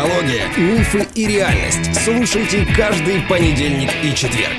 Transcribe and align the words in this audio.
психология, 0.00 0.46
мифы 0.56 1.06
и 1.14 1.26
реальность. 1.26 1.94
Слушайте 2.04 2.66
каждый 2.74 3.20
понедельник 3.28 3.90
и 4.02 4.14
четверг. 4.14 4.54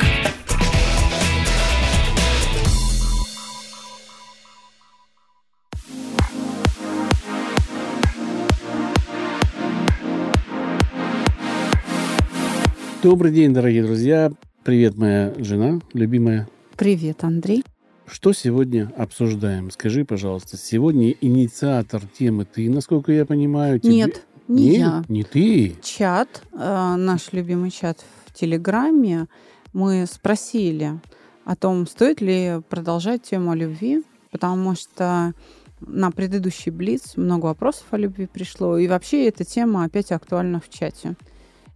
Добрый 13.02 13.32
день, 13.32 13.52
дорогие 13.52 13.84
друзья. 13.84 14.32
Привет, 14.64 14.96
моя 14.96 15.34
жена, 15.40 15.80
любимая. 15.94 16.48
Привет, 16.78 17.24
Андрей. 17.24 17.64
Что 18.06 18.34
сегодня 18.34 18.92
обсуждаем? 18.96 19.72
Скажи, 19.72 20.06
пожалуйста, 20.06 20.58
сегодня 20.58 21.16
инициатор 21.22 22.02
темы 22.06 22.46
ты, 22.46 22.70
насколько 22.70 23.12
я 23.12 23.26
понимаю. 23.26 23.80
Тебе... 23.80 23.94
Нет, 23.94 24.26
не 24.52 24.70
Нет, 24.70 24.80
я. 24.80 25.04
Не 25.08 25.24
ты. 25.24 25.76
Чат, 25.82 26.44
э, 26.54 26.96
наш 26.98 27.32
любимый 27.32 27.72
чат 27.72 28.04
в 28.26 28.34
Телеграме, 28.34 29.28
мы 29.74 30.06
спросили 30.06 31.00
о 31.46 31.56
том, 31.56 31.88
стоит 31.88 32.22
ли 32.22 32.62
продолжать 32.70 33.24
тему 33.24 33.52
о 33.52 33.56
любви, 33.56 34.04
потому 34.32 34.76
что 34.76 35.34
на 35.80 36.12
предыдущий 36.12 36.72
Блиц 36.72 37.18
много 37.18 37.48
вопросов 37.48 37.86
о 37.92 37.98
любви 37.98 38.28
пришло, 38.28 38.78
и 38.78 38.88
вообще 38.88 39.28
эта 39.28 39.44
тема 39.44 39.84
опять 39.86 40.12
актуальна 40.12 40.60
в 40.60 40.70
чате. 40.70 41.16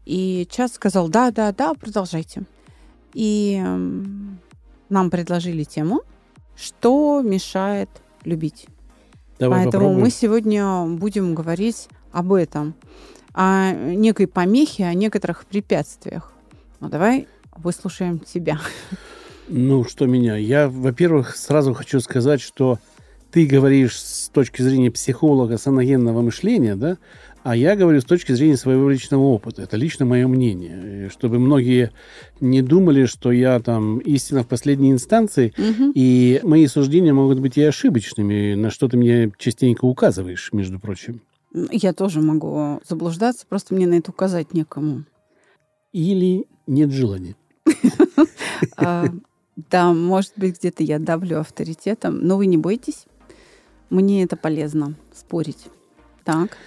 И 0.06 0.48
чат 0.52 0.72
сказал, 0.72 1.10
да, 1.10 1.32
да, 1.32 1.52
да, 1.52 1.74
продолжайте. 1.74 2.44
И 3.14 3.60
м, 3.64 4.40
нам 4.90 5.10
предложили 5.10 5.64
тему, 5.64 6.02
что 6.56 7.22
мешает 7.24 7.90
любить. 8.24 8.68
Давай 9.40 9.64
Поэтому 9.64 9.86
попробуем. 9.86 10.02
мы 10.02 10.10
сегодня 10.12 10.86
будем 10.86 11.34
говорить 11.34 11.90
об 12.16 12.32
этом, 12.32 12.74
о 13.34 13.74
некой 13.74 14.26
помехе, 14.28 14.86
о 14.86 14.94
некоторых 14.94 15.46
препятствиях. 15.46 16.32
Ну, 16.80 16.88
давай 16.88 17.28
выслушаем 17.58 18.20
тебя. 18.20 18.58
Ну, 19.50 19.84
что 19.84 20.06
меня? 20.06 20.38
Я, 20.38 20.70
во-первых, 20.70 21.36
сразу 21.36 21.74
хочу 21.74 22.00
сказать, 22.00 22.40
что 22.42 22.80
ты 23.32 23.46
говоришь 23.46 24.00
с 24.00 24.30
точки 24.30 24.62
зрения 24.62 24.92
психолога 24.92 25.58
саногенного 25.58 26.22
мышления, 26.22 26.78
да, 26.78 26.98
а 27.44 27.56
я 27.56 27.76
говорю 27.76 28.00
с 28.00 28.06
точки 28.06 28.32
зрения 28.32 28.56
своего 28.58 28.90
личного 28.90 29.22
опыта. 29.24 29.62
Это 29.64 29.76
лично 29.76 30.06
мое 30.06 30.26
мнение. 30.28 31.08
И 31.08 31.10
Чтобы 31.10 31.38
многие 31.38 31.92
не 32.40 32.62
думали, 32.62 33.06
что 33.06 33.32
я 33.34 33.60
там 33.60 34.00
истина 34.00 34.44
в 34.44 34.48
последней 34.48 34.92
инстанции, 34.92 35.54
Мгм. 35.58 35.92
и 35.94 36.40
мои 36.44 36.66
суждения 36.68 37.14
могут 37.14 37.40
быть 37.42 37.58
и 37.58 37.62
ошибочными, 37.64 38.56
на 38.56 38.72
что 38.72 38.88
ты 38.88 38.96
мне 38.96 39.32
частенько 39.38 39.84
указываешь, 39.86 40.50
между 40.54 40.80
прочим. 40.80 41.20
Я 41.72 41.94
тоже 41.94 42.22
могу 42.22 42.82
заблуждаться, 42.88 43.46
просто 43.48 43.74
мне 43.74 43.88
на 43.88 43.96
это 43.96 44.12
указать 44.12 44.54
некому. 44.54 45.06
Или 45.94 46.46
нет 46.68 46.92
желания. 46.92 47.36
А, 48.78 49.06
Да, 49.70 49.94
может 49.94 50.34
быть, 50.36 50.60
где-то 50.60 50.84
я 50.84 51.00
давлю 51.00 51.40
авторитетом, 51.40 52.20
но 52.20 52.38
вы 52.38 52.46
не 52.46 52.58
бойтесь. 52.58 53.06
Мне 53.90 54.24
это 54.24 54.36
полезно 54.36 54.96
спорить. 55.14 55.68
Так. 56.24 56.58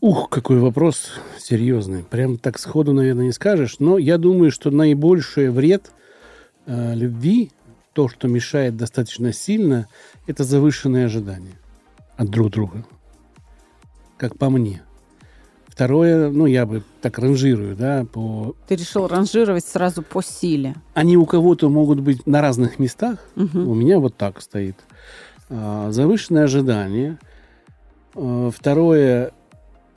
Ух, 0.00 0.30
какой 0.30 0.58
вопрос 0.58 1.12
серьезный. 1.38 2.02
Прям 2.02 2.38
так 2.38 2.58
сходу, 2.58 2.92
наверное, 2.94 3.26
не 3.26 3.32
скажешь. 3.32 3.76
Но 3.78 3.98
я 3.98 4.16
думаю, 4.16 4.50
что 4.50 4.70
наибольший 4.70 5.50
вред 5.50 5.92
э, 6.66 6.94
любви, 6.94 7.50
то, 7.92 8.08
что 8.08 8.28
мешает 8.28 8.76
достаточно 8.76 9.32
сильно, 9.32 9.88
это 10.26 10.44
завышенные 10.44 11.06
ожидания 11.06 11.58
от 12.16 12.30
друг 12.30 12.50
друга. 12.50 12.86
Как 14.20 14.36
по 14.36 14.50
мне. 14.50 14.82
Второе, 15.66 16.28
ну, 16.28 16.44
я 16.44 16.66
бы 16.66 16.82
так 17.00 17.18
ранжирую, 17.18 17.74
да, 17.74 18.04
по... 18.12 18.54
Ты 18.68 18.74
решил 18.76 19.06
ранжировать 19.08 19.64
сразу 19.64 20.02
по 20.02 20.20
силе. 20.22 20.74
Они 20.92 21.16
у 21.16 21.24
кого-то 21.24 21.70
могут 21.70 22.00
быть 22.00 22.26
на 22.26 22.42
разных 22.42 22.78
местах, 22.78 23.18
Мгм. 23.34 23.66
у 23.66 23.74
меня 23.74 23.98
вот 23.98 24.14
так 24.18 24.42
стоит. 24.42 24.76
А, 25.48 25.90
Завышенное 25.90 26.44
ожидание. 26.44 27.18
А, 28.14 28.50
Второе, 28.50 29.32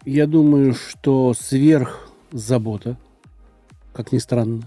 я 0.06 0.25
думаю, 0.25 0.73
что 0.73 1.34
сверхзабота, 1.38 2.95
как 3.91 4.13
ни 4.13 4.19
странно. 4.19 4.61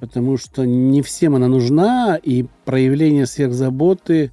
Потому 0.00 0.38
что 0.38 0.64
не 0.66 1.02
всем 1.02 1.36
она 1.36 1.46
нужна, 1.46 2.18
и 2.20 2.46
проявление 2.64 3.26
сверхзаботы 3.26 4.32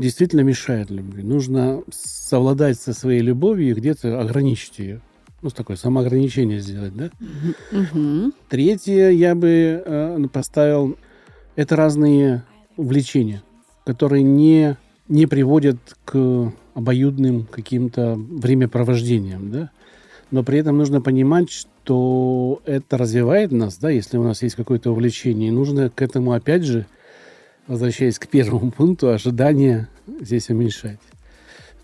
действительно 0.00 0.40
мешает 0.40 0.90
любви. 0.90 1.22
Нужно 1.22 1.82
совладать 1.92 2.78
со 2.80 2.92
своей 2.92 3.20
любовью 3.20 3.70
и 3.70 3.74
где-то 3.74 4.20
ограничить 4.20 4.78
ее. 4.78 5.00
Ну, 5.42 5.50
такое 5.50 5.76
самоограничение 5.76 6.60
сделать, 6.60 6.94
да? 6.94 7.10
Мгм. 7.72 8.32
Третье 8.48 9.10
я 9.10 9.34
бы 9.34 9.82
э, 9.84 10.26
поставил 10.32 10.98
это 11.56 11.76
разные 11.76 12.42
увлечения, 12.76 13.42
которые 13.84 14.22
не, 14.22 14.76
не 15.08 15.26
приводят 15.26 15.78
к 16.04 16.52
обоюдным 16.74 17.46
каким-то 17.46 18.16
времяпровождениям, 18.16 19.50
да. 19.50 19.70
Но 20.30 20.44
при 20.44 20.58
этом 20.58 20.78
нужно 20.78 21.00
понимать, 21.00 21.50
что 21.50 22.62
это 22.64 22.96
развивает 22.98 23.50
нас, 23.50 23.78
да, 23.78 23.90
если 23.90 24.16
у 24.16 24.22
нас 24.22 24.42
есть 24.42 24.54
какое-то 24.54 24.92
увлечение. 24.92 25.48
И 25.48 25.52
нужно 25.52 25.90
к 25.90 26.02
этому, 26.02 26.32
опять 26.32 26.64
же, 26.64 26.86
возвращаясь 27.70 28.18
к 28.18 28.26
первому 28.26 28.70
пункту, 28.76 29.10
ожидания 29.10 29.88
здесь 30.20 30.50
уменьшать. 30.50 30.98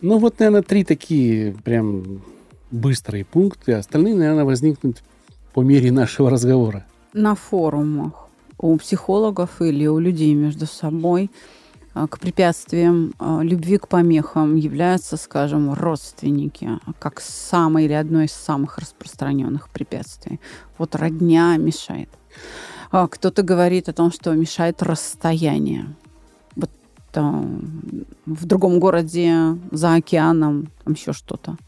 Ну, 0.03 0.19
вот, 0.19 0.39
наверное, 0.39 0.63
три 0.63 0.85
такие 0.85 1.55
прям 1.65 2.23
быстрые 2.71 3.25
пункты. 3.25 3.73
Остальные, 3.73 4.15
наверное, 4.15 4.45
возникнут 4.45 5.03
по 5.55 5.63
мере 5.63 5.91
нашего 5.91 6.29
разговора. 6.29 6.85
на 7.15 7.35
форумах 7.35 8.29
у 8.59 8.77
психологов 8.77 9.63
или 9.63 9.87
у 9.87 9.99
людей 9.99 10.35
между 10.35 10.67
собой 10.67 11.31
а, 11.95 12.07
к 12.07 12.19
препятствиям 12.19 13.15
а, 13.19 13.41
любви 13.43 13.79
к 13.79 13.89
помехам 13.89 14.57
являются, 14.57 15.17
скажем, 15.17 15.73
родственники, 15.73 16.69
как 16.99 17.21
самое 17.21 17.87
или 17.87 17.95
одно 17.95 18.23
из 18.23 18.33
самых 18.33 18.79
распространенных 18.79 19.71
препятствий. 19.71 20.41
Вот 20.79 20.95
родня 20.95 21.57
мешает. 21.57 22.11
А, 22.97 23.09
Кто-то 23.09 23.43
говорит 23.43 23.91
о 23.91 23.93
том, 23.93 24.11
что 24.11 24.33
мешает 24.33 24.83
расстояние. 24.83 25.85
Вот 26.55 26.71
а, 27.15 27.45
в 28.25 28.47
другом 28.47 28.81
городе, 28.81 29.59
за 29.71 29.97
океаном, 29.97 30.69
там 30.83 30.95
еще 30.95 31.13
что-то. 31.13 31.59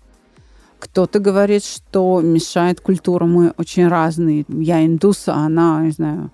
Кто-то 0.78 1.18
говорит, 1.18 1.66
что 1.66 2.22
мешает 2.22 2.80
культура. 2.80 3.26
Мы 3.26 3.52
очень 3.58 3.88
разные. 3.88 4.46
Я 4.48 4.86
индус, 4.86 5.28
а 5.28 5.34
она, 5.34 5.82
не 5.82 5.90
знаю, 5.90 6.30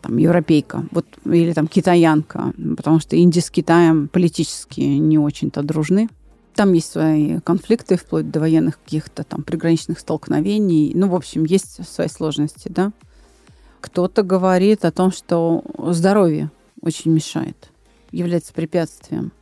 там, 0.00 0.16
европейка. 0.16 0.86
Вот, 0.90 1.04
или 1.26 1.52
там 1.52 1.68
китаянка. 1.68 2.54
Потому 2.78 3.00
что 3.00 3.14
Индия 3.14 3.42
с 3.42 3.50
Китаем 3.50 4.08
политически 4.08 4.80
не 4.80 5.18
очень-то 5.18 5.62
дружны. 5.62 6.08
Там 6.54 6.72
есть 6.72 6.92
свои 6.92 7.40
конфликты, 7.40 7.98
вплоть 7.98 8.30
до 8.30 8.40
военных 8.40 8.80
каких-то 8.82 9.22
там 9.24 9.42
приграничных 9.42 9.98
столкновений. 9.98 10.92
Ну, 10.94 11.08
в 11.08 11.14
общем, 11.14 11.44
есть 11.44 11.86
свои 11.86 12.08
сложности, 12.08 12.68
да. 12.68 12.92
Кто-то 13.80 14.22
говорит 14.22 14.84
о 14.84 14.92
том, 14.92 15.12
что 15.12 15.62
здоровье 15.78 16.50
очень 16.80 17.12
мешает, 17.12 17.70
является 18.10 18.52
препятствием. 18.52 19.32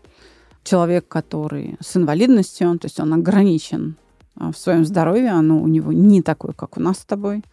Человек, 0.64 1.06
который 1.08 1.76
с 1.80 1.96
инвалидностью, 1.96 2.78
то 2.78 2.86
есть 2.86 2.98
он 2.98 3.14
ограничен 3.14 3.96
а, 4.34 4.52
в 4.52 4.58
своем 4.58 4.84
здоровье, 4.84 5.30
оно 5.30 5.62
у 5.62 5.68
него 5.68 5.92
не 5.92 6.22
такое, 6.22 6.52
как 6.52 6.76
у 6.76 6.80
нас 6.80 6.98
с 6.98 7.04
тобой. 7.04 7.44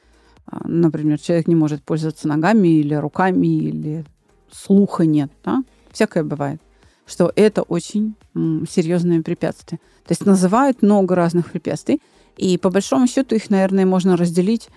А, 0.47 0.67
Например, 0.67 1.19
человек 1.19 1.47
не 1.47 1.55
может 1.55 1.83
пользоваться 1.83 2.27
ногами 2.27 2.67
или 2.67 2.95
руками, 2.95 3.47
или 3.47 4.05
слуха 4.51 5.05
нет, 5.05 5.31
да? 5.43 5.63
Всякое 5.91 6.23
бывает. 6.23 6.59
Что 7.05 7.31
это 7.35 7.61
очень 7.61 8.15
м, 8.35 8.65
серьезное 8.69 9.21
препятствие. 9.21 9.79
То 10.05 10.11
есть 10.11 10.25
называют 10.25 10.81
много 10.81 11.15
разных 11.15 11.51
препятствий, 11.51 12.01
и 12.35 12.57
по 12.57 12.69
большому 12.69 13.07
счету 13.07 13.35
их, 13.35 13.49
наверное, 13.49 13.85
можно 13.85 14.17
разделить, 14.17 14.69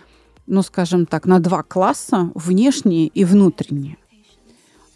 ну, 0.47 0.63
скажем 0.63 1.07
так, 1.07 1.27
на 1.27 1.41
два 1.41 1.63
класса, 1.63 2.31
внешние 2.35 3.09
и 3.09 3.25
внутренние. 3.25 3.97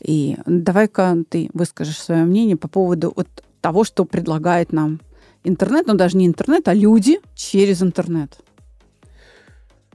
И 0.01 0.37
давай-ка 0.47 1.17
ты 1.29 1.51
выскажешь 1.53 1.99
свое 1.99 2.25
мнение 2.25 2.57
по 2.57 2.69
поводу 2.69 3.13
вот 3.15 3.29
того, 3.61 3.85
что 3.85 4.05
предлагает 4.05 4.73
нам 4.73 5.01
интернет, 5.45 5.87
но 5.87 5.95
даже 5.95 6.17
не 6.17 6.27
интернет, 6.27 6.69
а 6.69 6.75
люди 6.75 7.21
через 7.35 7.83
интернет. 7.83 8.39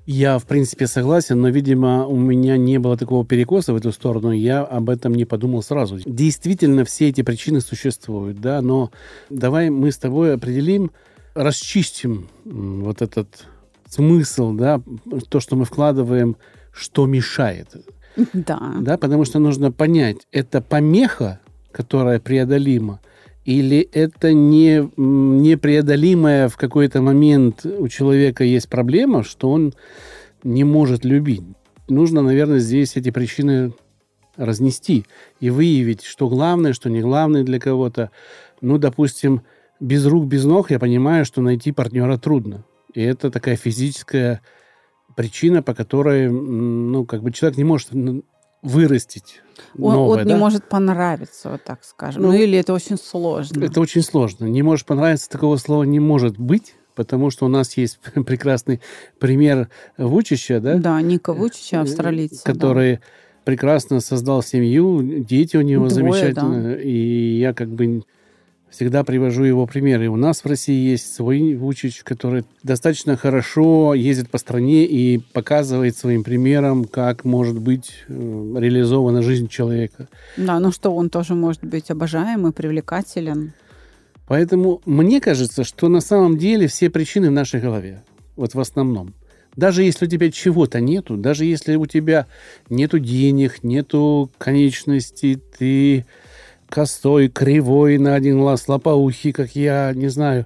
Я, 0.06 0.38
в 0.38 0.46
принципе, 0.46 0.86
согласен, 0.86 1.42
но, 1.42 1.50
видимо, 1.50 2.06
у 2.06 2.16
меня 2.16 2.58
не 2.58 2.78
было 2.78 2.96
такого 2.96 3.26
перекоса 3.26 3.74
в 3.74 3.76
эту 3.76 3.92
сторону, 3.92 4.32
я 4.32 4.64
об 4.64 4.92
этом 4.92 5.16
не 5.16 5.26
подумал 5.26 5.64
сразу. 5.64 5.98
Действительно, 6.06 6.86
все 6.86 7.10
эти 7.10 7.24
причины 7.24 7.60
существуют, 7.60 8.40
да, 8.40 8.62
но 8.62 8.92
давай 9.32 9.72
мы 9.72 9.92
с 9.92 9.98
тобой 9.98 10.36
определим, 10.36 10.92
расчистим 11.34 12.30
вот 12.44 13.02
этот 13.02 13.48
смысл, 13.90 14.54
да, 14.54 14.82
то, 15.30 15.40
что 15.40 15.56
мы 15.56 15.66
вкладываем, 15.66 16.38
что 16.72 17.06
мешает. 17.06 17.70
Да. 18.34 18.76
Да, 18.80 18.98
потому 18.98 19.26
что 19.26 19.40
нужно 19.40 19.74
понять, 19.74 20.26
это 20.32 20.62
помеха, 20.62 21.42
которая 21.74 22.20
преодолима, 22.20 23.02
Или 23.44 23.80
это 23.92 24.32
не, 24.32 24.90
непреодолимая 24.96 26.48
в 26.48 26.56
какой-то 26.56 27.02
момент 27.02 27.66
у 27.66 27.90
человека 27.90 28.46
есть 28.46 28.70
проблема, 28.70 29.24
что 29.24 29.52
он 29.52 29.74
не 30.44 30.64
может 30.64 31.04
любить. 31.04 31.44
Нужно, 31.90 32.22
наверное, 32.22 32.60
здесь 32.60 32.96
эти 32.96 33.12
причины 33.12 33.74
разнести 34.38 35.06
и 35.40 35.50
выявить, 35.50 36.04
что 36.04 36.30
главное, 36.30 36.74
что 36.74 36.90
не 36.90 37.02
главное 37.02 37.44
для 37.44 37.60
кого-то. 37.60 38.12
Ну, 38.62 38.78
допустим, 38.78 39.42
без 39.80 40.06
рук, 40.06 40.26
без 40.26 40.46
ног 40.46 40.72
я 40.72 40.80
понимаю, 40.80 41.26
что 41.26 41.42
найти 41.42 41.72
партнера 41.72 42.18
трудно. 42.18 42.64
И 42.96 43.02
это 43.02 43.30
такая 43.30 43.56
физическая 43.56 44.42
причина, 45.16 45.62
по 45.62 45.74
которой, 45.74 46.30
ну, 46.30 47.06
как 47.06 47.22
бы 47.22 47.32
человек 47.32 47.58
не 47.58 47.64
может 47.64 47.90
вырастить 48.62 49.42
он, 49.78 49.94
новое, 49.94 50.20
он 50.20 50.28
да? 50.28 50.34
не 50.34 50.40
может 50.40 50.68
понравиться, 50.68 51.52
вот 51.52 51.64
так 51.64 51.84
скажем. 51.84 52.24
Ну, 52.24 52.30
ну, 52.30 52.34
или 52.34 52.58
это 52.58 52.74
очень 52.74 52.98
сложно. 52.98 53.64
Это 53.64 53.80
очень 53.80 54.02
сложно. 54.02 54.46
Не 54.46 54.64
может 54.64 54.86
понравиться, 54.86 55.30
такого 55.30 55.58
слова 55.58 55.84
не 55.84 56.00
может 56.00 56.38
быть, 56.38 56.76
потому 56.96 57.30
что 57.30 57.46
у 57.46 57.50
нас 57.50 57.78
есть 57.78 58.00
прекрасный 58.26 58.82
пример 59.20 59.70
Вучича, 59.98 60.60
да? 60.60 60.78
Да, 60.78 61.02
Ника 61.02 61.34
Вучича, 61.34 61.82
австралийца. 61.82 62.44
Который 62.44 62.96
да. 62.96 63.02
прекрасно 63.44 64.00
создал 64.00 64.42
семью, 64.42 65.02
дети 65.24 65.58
у 65.58 65.62
него 65.62 65.88
Двое, 65.88 66.12
замечательные. 66.12 66.76
Да. 66.76 66.82
И 66.82 67.38
я 67.38 67.54
как 67.54 67.70
бы 67.70 68.04
всегда 68.76 69.06
привожу 69.06 69.44
его 69.44 69.66
примеры. 69.66 70.10
У 70.10 70.18
нас 70.18 70.44
в 70.44 70.46
России 70.46 70.92
есть 70.92 71.14
свой 71.14 71.56
Вучич, 71.56 72.04
который 72.04 72.44
достаточно 72.62 73.16
хорошо 73.16 73.94
ездит 73.94 74.30
по 74.30 74.38
стране 74.38 74.86
и 74.86 75.18
показывает 75.18 75.96
своим 75.96 76.24
примером, 76.24 76.84
как 76.84 77.24
может 77.24 77.58
быть 77.58 78.04
э, 78.08 78.14
реализована 78.58 79.22
жизнь 79.22 79.48
человека. 79.48 80.10
Да, 80.36 80.60
ну 80.60 80.72
что, 80.74 80.94
он 80.94 81.10
тоже 81.10 81.36
может 81.36 81.64
быть 81.64 81.90
обожаемый, 81.90 82.52
привлекателен. 82.52 83.54
Поэтому 84.28 84.82
мне 84.86 85.22
кажется, 85.22 85.64
что 85.64 85.88
на 85.88 86.02
самом 86.02 86.38
деле 86.38 86.68
все 86.68 86.90
причины 86.90 87.30
в 87.30 87.34
нашей 87.34 87.62
голове. 87.62 88.04
Вот 88.36 88.56
в 88.56 88.60
основном. 88.60 89.14
Даже 89.56 89.84
если 89.84 90.06
у 90.06 90.10
тебя 90.10 90.30
чего-то 90.32 90.82
нету, 90.82 91.16
даже 91.16 91.46
если 91.46 91.76
у 91.76 91.86
тебя 91.86 92.28
нету 92.70 93.00
денег, 93.00 93.64
нету 93.64 94.30
конечностей, 94.38 95.38
ты 95.58 96.06
косой, 96.70 97.28
кривой, 97.30 97.98
на 97.98 98.16
один 98.16 98.40
глаз, 98.40 98.68
лопоухий, 98.68 99.32
как 99.32 99.56
я, 99.56 99.94
не 99.94 100.08
знаю, 100.08 100.46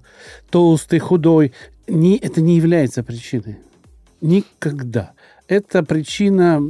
толстый, 0.50 1.00
худой. 1.00 1.54
Не, 1.88 2.18
это 2.18 2.42
не 2.42 2.58
является 2.58 3.04
причиной. 3.04 3.58
Никогда. 4.22 5.14
Это 5.48 5.84
причина 5.84 6.62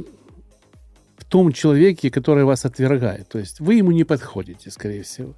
в 1.16 1.24
том 1.24 1.52
человеке, 1.52 2.10
который 2.10 2.44
вас 2.44 2.64
отвергает. 2.64 3.28
То 3.28 3.38
есть 3.38 3.60
вы 3.60 3.74
ему 3.74 3.90
не 3.92 4.04
подходите, 4.04 4.70
скорее 4.70 5.02
всего. 5.02 5.34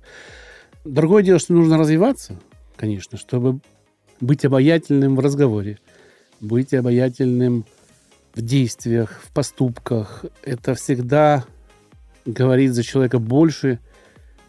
Другое 0.85 1.23
дело, 1.23 1.39
что 1.39 1.53
нужно 1.53 1.79
развиваться, 1.79 2.39
конечно, 2.77 3.19
чтобы 3.19 3.61
быть 4.21 4.45
обаятельным 4.45 5.17
в 5.17 5.21
разговоре, 5.21 5.79
быть 6.41 6.75
обаятельным 6.75 7.65
в 8.35 8.43
действиях, 8.43 9.21
в 9.25 9.33
поступках. 9.33 10.25
Это 10.43 10.75
всегда 10.75 11.45
говорит 12.25 12.73
за 12.73 12.83
человека 12.83 13.19
больше, 13.19 13.81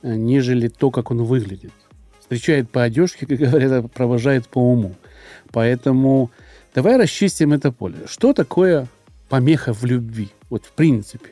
нежели 0.04 0.68
то, 0.68 0.92
как 0.92 1.12
он 1.12 1.24
выглядит. 1.24 1.72
Встречает 2.20 2.70
по 2.70 2.84
одежке, 2.84 3.26
как 3.28 3.38
говорят, 3.38 3.92
провожает 3.92 4.48
по 4.48 4.60
уму. 4.60 4.96
Поэтому 5.52 6.30
давай 6.76 6.98
расчистим 6.98 7.54
это 7.54 7.72
поле. 7.72 7.96
Что 8.06 8.34
такое 8.34 8.88
помеха 9.30 9.74
в 9.74 9.84
любви? 9.86 10.30
Вот 10.50 10.66
в 10.66 10.72
принципе. 10.72 11.32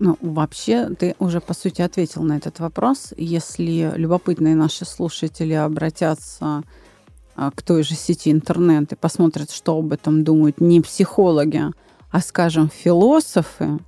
Ну, 0.00 0.16
вообще, 0.20 0.90
ты 0.90 1.16
уже, 1.18 1.40
по 1.40 1.54
сути, 1.54 1.82
ответил 1.82 2.22
на 2.22 2.36
этот 2.36 2.60
вопрос. 2.60 3.12
Если 3.16 3.92
любопытные 3.96 4.54
наши 4.54 4.84
слушатели 4.84 5.54
обратятся 5.54 6.62
а, 7.34 7.50
к 7.50 7.62
той 7.62 7.82
же 7.82 7.94
сети 7.94 8.30
интернет 8.30 8.92
и 8.92 8.96
посмотрят, 8.96 9.50
что 9.50 9.76
об 9.76 9.92
этом 9.92 10.22
думают 10.22 10.60
не 10.60 10.80
психологи, 10.80 11.62
а, 12.10 12.20
скажем, 12.20 12.70
философы, 12.70 13.78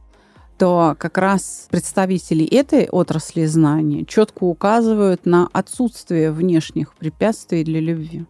то 0.60 0.94
как 0.98 1.16
раз 1.16 1.68
представители 1.70 2.44
этой 2.44 2.86
отрасли 2.90 3.46
знаний 3.46 4.04
четко 4.06 4.44
указывают 4.44 5.24
на 5.24 5.48
отсутствие 5.54 6.32
внешних 6.32 6.94
препятствий 6.96 7.64
для 7.64 7.80
любви. 7.80 8.26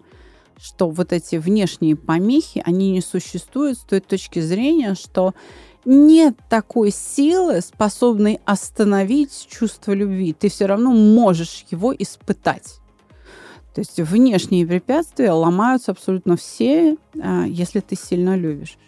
Что 0.56 0.90
вот 0.90 1.12
эти 1.12 1.34
внешние 1.36 1.96
помехи, 1.96 2.62
они 2.64 2.92
не 2.92 3.00
существуют 3.00 3.78
с 3.78 3.80
той 3.80 3.98
точки 3.98 4.38
зрения, 4.38 4.94
что 4.94 5.34
нет 5.84 6.36
такой 6.48 6.92
силы, 6.92 7.62
способной 7.62 8.38
остановить 8.44 9.48
чувство 9.50 9.90
любви. 9.90 10.32
Ты 10.32 10.50
все 10.50 10.66
равно 10.66 10.92
можешь 10.92 11.64
его 11.72 11.92
испытать. 11.98 12.78
То 13.74 13.80
есть 13.80 13.98
внешние 13.98 14.68
препятствия 14.68 15.32
ломаются 15.32 15.90
абсолютно 15.90 16.36
все, 16.36 16.96
а, 17.20 17.44
если 17.44 17.80
ты 17.80 17.96
сильно 17.96 18.36
любишь. 18.36 18.78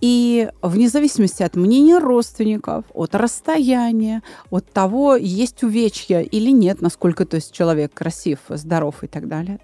И 0.00 0.48
вне 0.62 0.88
зависимости 0.88 1.42
от 1.42 1.56
мнения 1.56 1.98
родственников, 1.98 2.84
от 2.94 3.14
расстояния, 3.14 4.22
от 4.50 4.70
того, 4.72 5.16
есть 5.16 5.62
увечья 5.62 6.20
или 6.20 6.50
нет, 6.50 6.80
насколько 6.80 7.26
то 7.26 7.36
есть 7.36 7.52
человек 7.52 7.92
красив, 7.92 8.38
здоров 8.48 9.04
и 9.04 9.06
так 9.06 9.28
далее, 9.28 9.58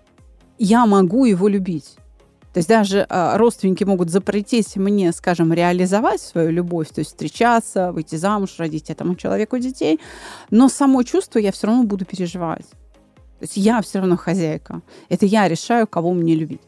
я 0.58 0.84
могу 0.86 1.24
его 1.24 1.48
любить. 1.48 1.96
То 2.52 2.58
есть 2.58 2.68
даже 2.70 3.06
э, 3.08 3.36
родственники 3.36 3.84
могут 3.84 4.08
запретить 4.10 4.76
мне, 4.76 5.12
скажем, 5.12 5.52
реализовать 5.52 6.22
свою 6.22 6.50
любовь, 6.50 6.88
то 6.88 7.00
есть 7.00 7.10
встречаться, 7.10 7.92
выйти 7.92 8.16
замуж, 8.16 8.54
родить 8.56 8.88
этому 8.88 9.14
человеку 9.14 9.58
детей, 9.58 10.00
но 10.50 10.70
само 10.70 11.02
чувство 11.02 11.38
я 11.38 11.52
все 11.52 11.66
равно 11.66 11.84
буду 11.84 12.06
переживать. 12.06 12.66
То 13.38 13.42
есть 13.42 13.58
я 13.58 13.82
все 13.82 13.98
равно 13.98 14.16
хозяйка. 14.16 14.80
Это 15.10 15.26
я 15.26 15.48
решаю, 15.48 15.86
кого 15.86 16.14
мне 16.14 16.34
любить. 16.34 16.62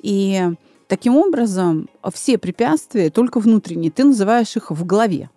И 0.00 0.42
Таким 0.92 1.16
образом, 1.16 1.88
все 2.12 2.36
препятствия 2.36 3.08
только 3.08 3.40
внутренние. 3.40 3.90
Ты 3.90 4.04
называешь 4.04 4.54
их 4.56 4.70
в 4.70 4.84
голове. 4.84 5.30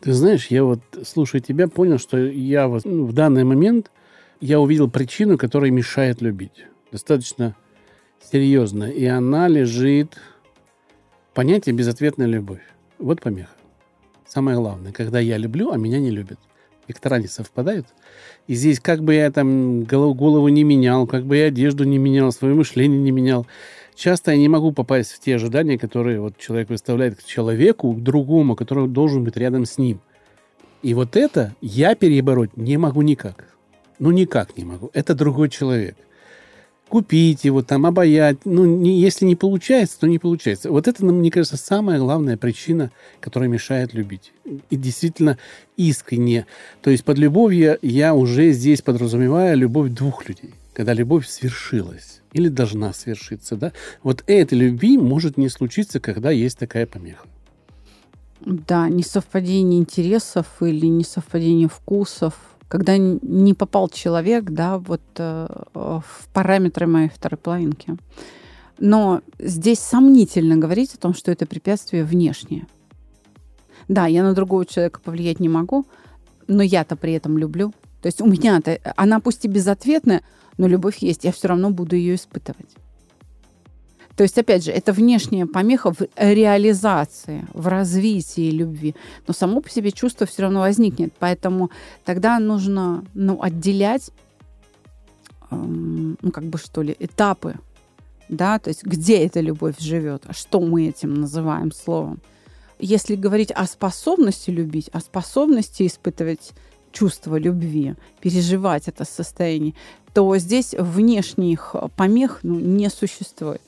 Ты 0.00 0.14
знаешь, 0.14 0.46
я 0.46 0.64
вот, 0.64 0.80
слушая 1.06 1.42
тебя, 1.42 1.68
понял, 1.68 1.98
что 1.98 2.16
я 2.16 2.68
вот 2.68 2.86
ну, 2.86 3.04
в 3.04 3.12
данный 3.12 3.44
момент 3.44 3.90
я 4.40 4.60
увидел 4.60 4.88
причину, 4.88 5.36
которая 5.36 5.70
мешает 5.70 6.22
любить. 6.22 6.64
Достаточно 6.90 7.54
серьезно. 8.32 8.84
И 8.84 9.04
она 9.04 9.46
лежит 9.46 10.16
в 11.30 11.34
понятии 11.34 11.70
безответная 11.70 12.26
любовь. 12.26 12.62
Вот 12.98 13.20
помеха. 13.20 13.52
Самое 14.26 14.56
главное, 14.56 14.92
когда 14.92 15.20
я 15.20 15.36
люблю, 15.36 15.70
а 15.70 15.76
меня 15.76 16.00
не 16.00 16.10
любят. 16.10 16.38
Вектора 16.88 17.18
не 17.18 17.28
совпадают. 17.28 17.88
И 18.46 18.54
здесь 18.54 18.80
как 18.80 19.02
бы 19.02 19.12
я 19.12 19.30
там 19.30 19.84
голову 19.84 20.48
не 20.48 20.64
менял, 20.64 21.06
как 21.06 21.26
бы 21.26 21.36
я 21.36 21.48
одежду 21.48 21.84
не 21.84 21.98
менял, 21.98 22.32
свое 22.32 22.54
мышление 22.54 22.98
не 22.98 23.10
менял, 23.10 23.46
часто 23.94 24.32
я 24.32 24.36
не 24.36 24.48
могу 24.48 24.72
попасть 24.72 25.12
в 25.12 25.20
те 25.20 25.36
ожидания, 25.36 25.78
которые 25.78 26.20
вот 26.20 26.38
человек 26.38 26.70
выставляет 26.70 27.18
к 27.18 27.24
человеку, 27.24 27.92
к 27.92 28.02
другому, 28.02 28.56
который 28.56 28.88
должен 28.88 29.24
быть 29.24 29.36
рядом 29.36 29.64
с 29.64 29.78
ним. 29.78 30.00
И 30.82 30.94
вот 30.94 31.16
это 31.16 31.54
я 31.60 31.94
перебороть 31.94 32.56
не 32.56 32.76
могу 32.76 33.02
никак. 33.02 33.52
Ну, 33.98 34.10
никак 34.10 34.56
не 34.56 34.64
могу. 34.64 34.90
Это 34.94 35.14
другой 35.14 35.48
человек. 35.48 35.96
Купить 36.88 37.44
его, 37.44 37.62
там, 37.62 37.86
обаять. 37.86 38.38
Ну, 38.44 38.64
не, 38.64 39.00
если 39.00 39.24
не 39.24 39.36
получается, 39.36 40.00
то 40.00 40.06
не 40.08 40.18
получается. 40.18 40.70
Вот 40.70 40.88
это, 40.88 41.04
мне 41.04 41.30
кажется, 41.30 41.56
самая 41.56 41.98
главная 42.00 42.36
причина, 42.36 42.90
которая 43.20 43.48
мешает 43.48 43.94
любить. 43.94 44.32
И 44.70 44.76
действительно 44.76 45.38
искренне. 45.76 46.46
То 46.82 46.90
есть 46.90 47.04
под 47.04 47.16
любовью 47.18 47.78
я 47.80 48.12
уже 48.12 48.50
здесь 48.50 48.82
подразумеваю 48.82 49.56
любовь 49.56 49.92
двух 49.92 50.28
людей. 50.28 50.52
Когда 50.72 50.94
любовь 50.94 51.28
свершилась 51.28 52.22
или 52.32 52.48
должна 52.48 52.92
свершиться, 52.92 53.56
да, 53.56 53.72
вот 54.02 54.24
этой 54.26 54.58
любви 54.58 54.96
может 54.96 55.36
не 55.36 55.48
случиться, 55.48 56.00
когда 56.00 56.30
есть 56.30 56.58
такая 56.58 56.86
помеха. 56.86 57.26
Да, 58.40 58.88
несовпадение 58.88 59.78
интересов 59.78 60.46
или 60.60 60.86
несовпадение 60.86 61.68
вкусов, 61.68 62.34
когда 62.68 62.96
не 62.96 63.54
попал 63.54 63.88
человек, 63.88 64.44
да, 64.44 64.78
вот 64.78 65.02
э, 65.18 65.46
в 65.74 66.04
параметры 66.32 66.86
моей 66.86 67.10
второй 67.10 67.36
половинки. 67.36 67.96
Но 68.78 69.20
здесь 69.38 69.78
сомнительно 69.78 70.56
говорить 70.56 70.94
о 70.94 70.98
том, 70.98 71.14
что 71.14 71.30
это 71.30 71.46
препятствие 71.46 72.02
внешнее. 72.02 72.66
Да, 73.88 74.06
я 74.06 74.22
на 74.22 74.32
другого 74.32 74.64
человека 74.64 75.00
повлиять 75.00 75.38
не 75.38 75.48
могу, 75.48 75.84
но 76.48 76.62
я-то 76.62 76.96
при 76.96 77.12
этом 77.12 77.36
люблю. 77.38 77.72
То 78.00 78.06
есть 78.06 78.20
у 78.20 78.26
меня-то, 78.26 78.78
она 78.96 79.20
пусть 79.20 79.44
и 79.44 79.48
безответная, 79.48 80.22
но 80.58 80.66
любовь 80.66 80.98
есть, 80.98 81.24
я 81.24 81.32
все 81.32 81.48
равно 81.48 81.70
буду 81.70 81.96
ее 81.96 82.14
испытывать. 82.14 82.70
То 84.16 84.24
есть, 84.24 84.36
опять 84.38 84.64
же, 84.64 84.70
это 84.70 84.92
внешняя 84.92 85.46
помеха 85.46 85.92
в 85.92 86.00
реализации, 86.16 87.46
в 87.54 87.66
развитии 87.66 88.50
любви. 88.50 88.94
Но 89.26 89.32
само 89.32 89.60
по 89.60 89.70
себе 89.70 89.90
чувство 89.90 90.26
все 90.26 90.42
равно 90.42 90.60
возникнет. 90.60 91.14
Поэтому 91.18 91.70
тогда 92.04 92.38
нужно 92.38 93.04
ну, 93.14 93.42
отделять, 93.42 94.10
эм, 95.50 96.18
ну, 96.20 96.30
как 96.30 96.44
бы 96.44 96.58
что 96.58 96.82
ли, 96.82 96.94
этапы. 96.98 97.54
Да, 98.28 98.58
то 98.58 98.68
есть 98.68 98.84
где 98.84 99.24
эта 99.24 99.40
любовь 99.40 99.78
живет, 99.78 100.24
а 100.26 100.32
что 100.32 100.60
мы 100.60 100.88
этим 100.88 101.14
называем 101.14 101.72
словом. 101.72 102.20
Если 102.78 103.14
говорить 103.14 103.50
о 103.50 103.66
способности 103.66 104.50
любить, 104.50 104.88
о 104.92 105.00
способности 105.00 105.86
испытывать 105.86 106.52
чувство 106.92 107.36
любви, 107.36 107.94
переживать 108.20 108.88
это 108.88 109.04
состояние, 109.04 109.74
то 110.12 110.36
здесь 110.36 110.74
внешних 110.78 111.74
помех 111.96 112.40
ну, 112.42 112.58
не 112.60 112.90
существует. 112.90 113.62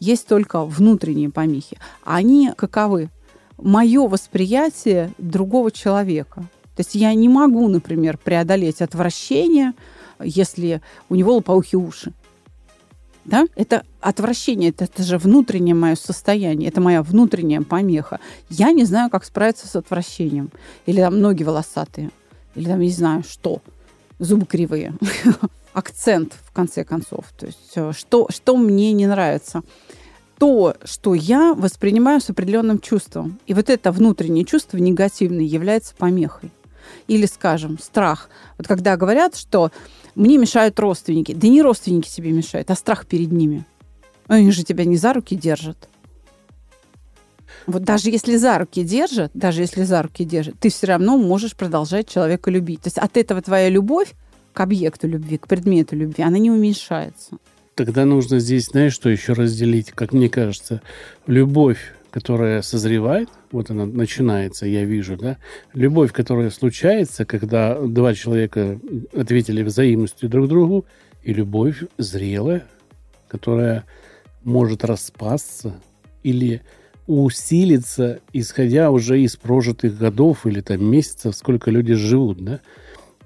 Есть 0.00 0.26
только 0.26 0.64
внутренние 0.64 1.30
помехи. 1.30 1.78
Они 2.02 2.50
каковы? 2.56 3.10
Мое 3.56 4.08
восприятие 4.08 5.12
другого 5.18 5.70
человека. 5.70 6.40
То 6.76 6.80
есть 6.80 6.96
я 6.96 7.14
не 7.14 7.28
могу, 7.28 7.68
например, 7.68 8.18
преодолеть 8.18 8.82
отвращение, 8.82 9.72
если 10.20 10.82
у 11.08 11.14
него 11.14 11.36
лопоухие 11.36 11.78
уши. 11.78 12.12
Да? 13.24 13.46
Это 13.54 13.84
отвращение, 14.00 14.70
это, 14.70 14.84
это 14.84 15.02
же 15.02 15.16
внутреннее 15.16 15.74
мое 15.74 15.94
состояние, 15.94 16.68
это 16.68 16.80
моя 16.80 17.02
внутренняя 17.02 17.62
помеха. 17.62 18.20
Я 18.50 18.72
не 18.72 18.84
знаю, 18.84 19.08
как 19.08 19.24
справиться 19.24 19.66
с 19.66 19.76
отвращением. 19.76 20.50
Или 20.84 21.00
там 21.00 21.20
ноги 21.20 21.42
волосатые, 21.42 22.10
или 22.54 22.66
там 22.66 22.80
не 22.80 22.90
знаю 22.90 23.22
что, 23.22 23.60
зубы 24.18 24.46
кривые. 24.46 24.94
Акцент, 25.72 26.34
в 26.44 26.52
конце 26.52 26.84
концов. 26.84 27.26
То 27.36 27.46
есть 27.46 27.72
э, 27.74 27.92
что, 27.96 28.28
что 28.30 28.56
мне 28.56 28.92
не 28.92 29.06
нравится? 29.06 29.62
То, 30.38 30.76
что 30.84 31.14
я 31.14 31.54
воспринимаю 31.54 32.20
с 32.20 32.30
определенным 32.30 32.78
чувством. 32.78 33.40
И 33.46 33.54
вот 33.54 33.70
это 33.70 33.90
внутреннее 33.92 34.44
чувство 34.44 34.76
негативное 34.78 35.44
является 35.44 35.94
помехой. 35.94 36.50
Или, 37.08 37.26
скажем, 37.26 37.78
страх. 37.78 38.28
Вот 38.58 38.66
когда 38.68 38.96
говорят, 38.96 39.36
что 39.36 39.70
мне 40.14 40.38
мешают 40.38 40.78
родственники. 40.78 41.32
Да 41.32 41.48
не 41.48 41.62
родственники 41.62 42.08
тебе 42.08 42.30
мешают, 42.30 42.70
а 42.70 42.74
страх 42.74 43.06
перед 43.06 43.32
ними. 43.32 43.64
Они 44.26 44.50
же 44.52 44.64
тебя 44.64 44.84
не 44.84 44.96
за 44.96 45.12
руки 45.12 45.34
держат. 45.34 45.88
Вот 47.66 47.82
даже 47.82 48.10
если 48.10 48.36
за 48.36 48.58
руки 48.58 48.82
держат, 48.82 49.30
даже 49.34 49.62
если 49.62 49.84
за 49.84 50.02
руки 50.02 50.24
держат, 50.24 50.54
ты 50.58 50.68
все 50.68 50.86
равно 50.86 51.16
можешь 51.16 51.56
продолжать 51.56 52.08
человека 52.08 52.50
любить. 52.50 52.82
То 52.82 52.88
есть 52.88 52.98
от 52.98 53.16
этого 53.16 53.40
твоя 53.42 53.68
любовь 53.68 54.12
к 54.52 54.60
объекту 54.60 55.08
любви, 55.08 55.38
к 55.38 55.46
предмету 55.48 55.96
любви, 55.96 56.22
она 56.22 56.38
не 56.38 56.50
уменьшается. 56.50 57.36
Тогда 57.74 58.04
нужно 58.04 58.38
здесь, 58.38 58.66
знаешь, 58.66 58.92
что 58.92 59.08
еще 59.08 59.32
разделить, 59.32 59.90
как 59.90 60.12
мне 60.12 60.28
кажется, 60.28 60.80
любовь 61.26 61.92
которая 62.14 62.62
созревает, 62.62 63.28
вот 63.50 63.70
она 63.70 63.86
начинается, 63.86 64.66
я 64.66 64.84
вижу, 64.84 65.16
да, 65.16 65.36
любовь, 65.72 66.12
которая 66.12 66.50
случается, 66.50 67.24
когда 67.24 67.76
два 67.76 68.14
человека 68.14 68.78
ответили 69.16 69.64
взаимностью 69.64 70.28
друг 70.28 70.46
другу, 70.46 70.86
и 71.24 71.32
любовь 71.32 71.82
зрелая, 71.98 72.68
которая 73.26 73.84
может 74.44 74.84
распасться 74.84 75.74
или 76.22 76.62
усилиться, 77.06 78.20
исходя 78.32 78.90
уже 78.90 79.20
из 79.20 79.36
прожитых 79.36 79.98
годов 79.98 80.46
или 80.46 80.60
там 80.60 80.84
месяцев, 80.84 81.36
сколько 81.36 81.70
люди 81.70 81.94
живут, 81.94 82.42
да. 82.42 82.60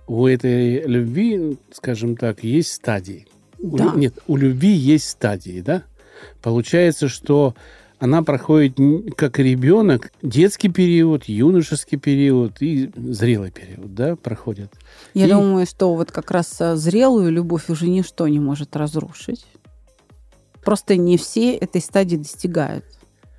У 0.07 0.27
этой 0.27 0.83
любви, 0.87 1.59
скажем 1.71 2.17
так, 2.17 2.43
есть 2.43 2.73
стадии. 2.73 3.27
Да. 3.59 3.93
У, 3.93 3.99
нет, 3.99 4.15
у 4.27 4.37
любви 4.37 4.71
есть 4.71 5.09
стадии, 5.09 5.61
да. 5.61 5.85
Получается, 6.43 7.09
что 7.09 7.55
она 7.99 8.23
проходит 8.23 8.79
как 9.17 9.39
ребенок, 9.39 10.13
детский 10.23 10.69
период, 10.69 11.25
юношеский 11.25 11.99
период 11.99 12.63
и 12.63 12.91
зрелый 12.97 13.51
период, 13.51 13.95
да, 13.95 14.17
проходит. 14.17 14.73
Я 15.15 15.27
и... 15.27 15.31
думаю, 15.31 15.67
что 15.67 15.95
вот 15.95 16.13
как 16.13 16.31
раз 16.31 16.57
э, 16.61 16.77
зрелую 16.77 17.31
любовь 17.33 17.69
уже 17.69 17.89
ничто 17.89 18.29
не 18.29 18.39
может 18.39 18.77
разрушить. 18.77 19.45
Просто 20.65 20.97
не 20.97 21.17
все 21.17 21.55
этой 21.55 21.81
стадии 21.81 22.17
достигают. 22.17 22.85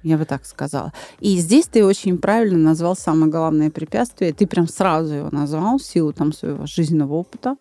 Я 0.03 0.17
бы 0.17 0.25
так 0.25 0.45
сказала. 0.45 0.93
И 1.19 1.37
здесь 1.37 1.67
ты 1.67 1.85
очень 1.85 2.17
правильно 2.17 2.57
назвал 2.57 2.95
самое 2.95 3.31
главное 3.31 3.69
препятствие. 3.69 4.33
Ты 4.33 4.47
прям 4.47 4.67
сразу 4.67 5.13
его 5.13 5.29
назвал 5.31 5.77
в 5.77 5.83
силу 5.83 6.13
там 6.13 6.31
своего 6.31 6.65
жизненного 6.65 7.13
опыта 7.13 7.57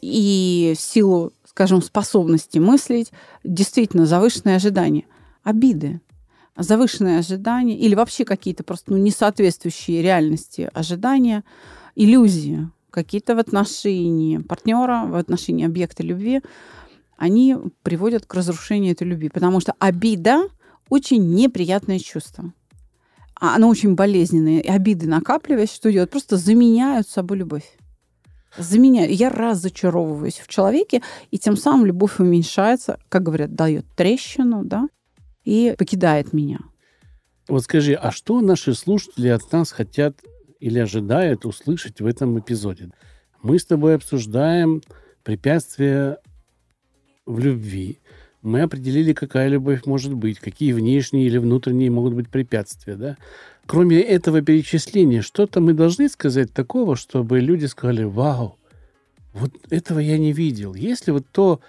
и 0.00 0.74
в 0.76 0.80
силу, 0.80 1.32
скажем, 1.46 1.82
способности 1.82 2.58
мыслить. 2.58 3.12
Действительно, 3.42 4.06
завышенные 4.06 4.56
ожидания. 4.56 5.04
Обиды 5.42 6.00
завышенные 6.56 7.18
ожидания 7.18 7.76
или 7.76 7.94
вообще 7.94 8.24
какие-то 8.24 8.62
просто 8.62 8.92
ну, 8.92 8.98
несоответствующие 8.98 10.02
реальности 10.02 10.70
ожидания, 10.72 11.44
иллюзии 11.96 12.68
какие-то 12.90 13.34
в 13.34 13.40
отношении 13.40 14.38
партнера, 14.38 15.06
в 15.06 15.16
отношении 15.16 15.66
объекта 15.66 16.04
любви, 16.04 16.42
они 17.16 17.56
приводят 17.82 18.24
к 18.24 18.34
разрушению 18.34 18.92
этой 18.92 19.06
любви. 19.06 19.28
Потому 19.28 19.58
что 19.60 19.74
обида 19.80 20.44
очень 20.88 21.34
неприятное 21.34 21.98
чувство. 21.98 22.52
А 23.40 23.56
оно 23.56 23.68
очень 23.68 23.94
болезненное. 23.94 24.60
И 24.60 24.68
обиды, 24.68 25.06
накапливаясь, 25.06 25.72
что 25.72 25.90
делают? 25.90 26.10
Просто 26.10 26.36
заменяют 26.36 27.08
собой 27.08 27.38
любовь. 27.38 27.76
Заменяют. 28.56 29.10
Я 29.10 29.30
разочаровываюсь 29.30 30.38
в 30.38 30.48
человеке, 30.48 31.02
и 31.30 31.38
тем 31.38 31.56
самым 31.56 31.86
любовь 31.86 32.20
уменьшается, 32.20 32.98
как 33.08 33.24
говорят, 33.24 33.54
дает 33.54 33.84
трещину, 33.96 34.64
да, 34.64 34.88
и 35.44 35.74
покидает 35.76 36.32
меня. 36.32 36.60
Вот 37.48 37.64
скажи, 37.64 37.94
а 37.94 38.10
что 38.10 38.40
наши 38.40 38.74
слушатели 38.74 39.28
от 39.28 39.50
нас 39.52 39.72
хотят 39.72 40.16
или 40.60 40.78
ожидают 40.78 41.44
услышать 41.44 42.00
в 42.00 42.06
этом 42.06 42.38
эпизоде? 42.38 42.90
Мы 43.42 43.58
с 43.58 43.66
тобой 43.66 43.96
обсуждаем 43.96 44.80
препятствия 45.22 46.18
в 47.26 47.38
любви. 47.38 47.98
Мы 48.44 48.60
определили, 48.60 49.14
какая 49.14 49.48
любовь 49.48 49.86
может 49.86 50.12
быть, 50.12 50.38
какие 50.38 50.72
внешние 50.74 51.26
или 51.26 51.38
внутренние 51.38 51.90
могут 51.90 52.12
быть 52.12 52.28
препятствия. 52.28 52.94
Да? 52.94 53.16
Кроме 53.64 54.00
этого 54.00 54.42
перечисления, 54.42 55.22
что-то 55.22 55.62
мы 55.62 55.72
должны 55.72 56.10
сказать 56.10 56.52
такого, 56.52 56.94
чтобы 56.94 57.40
люди 57.40 57.64
сказали, 57.64 58.04
вау, 58.04 58.58
вот 59.32 59.50
этого 59.70 59.98
я 59.98 60.18
не 60.18 60.34
видел. 60.34 60.74
Если 60.74 61.10
вот 61.10 61.24
то 61.32 61.60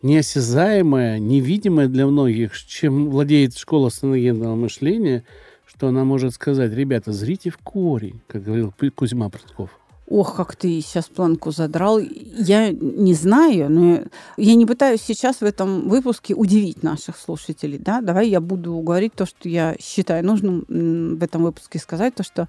неосязаемое, 0.00 1.18
невидимое 1.18 1.88
для 1.88 2.06
многих, 2.06 2.56
чем 2.56 3.10
владеет 3.10 3.54
школа 3.58 3.90
саногенного 3.90 4.54
мышления, 4.54 5.24
что 5.66 5.88
она 5.88 6.04
может 6.04 6.32
сказать, 6.32 6.72
ребята, 6.72 7.12
зрите 7.12 7.50
в 7.50 7.58
корень, 7.58 8.22
как 8.28 8.44
говорил 8.44 8.72
Кузьма 8.94 9.28
Прутков. 9.28 9.78
Ох, 10.06 10.36
как 10.36 10.54
ты 10.54 10.80
сейчас 10.82 11.06
планку 11.06 11.50
задрал. 11.50 11.98
Я 11.98 12.70
не 12.70 13.14
знаю, 13.14 13.70
но 13.70 14.04
я 14.36 14.54
не 14.54 14.66
пытаюсь 14.66 15.00
сейчас 15.00 15.36
в 15.36 15.44
этом 15.44 15.88
выпуске 15.88 16.34
удивить 16.34 16.82
наших 16.82 17.16
слушателей. 17.16 17.78
Да? 17.78 18.00
Давай 18.02 18.28
я 18.28 18.40
буду 18.40 18.78
говорить 18.80 19.14
то, 19.14 19.24
что 19.24 19.48
я 19.48 19.76
считаю 19.80 20.24
нужным 20.24 20.64
в 20.68 21.22
этом 21.22 21.42
выпуске 21.42 21.78
сказать, 21.78 22.14
то, 22.14 22.22
что 22.22 22.48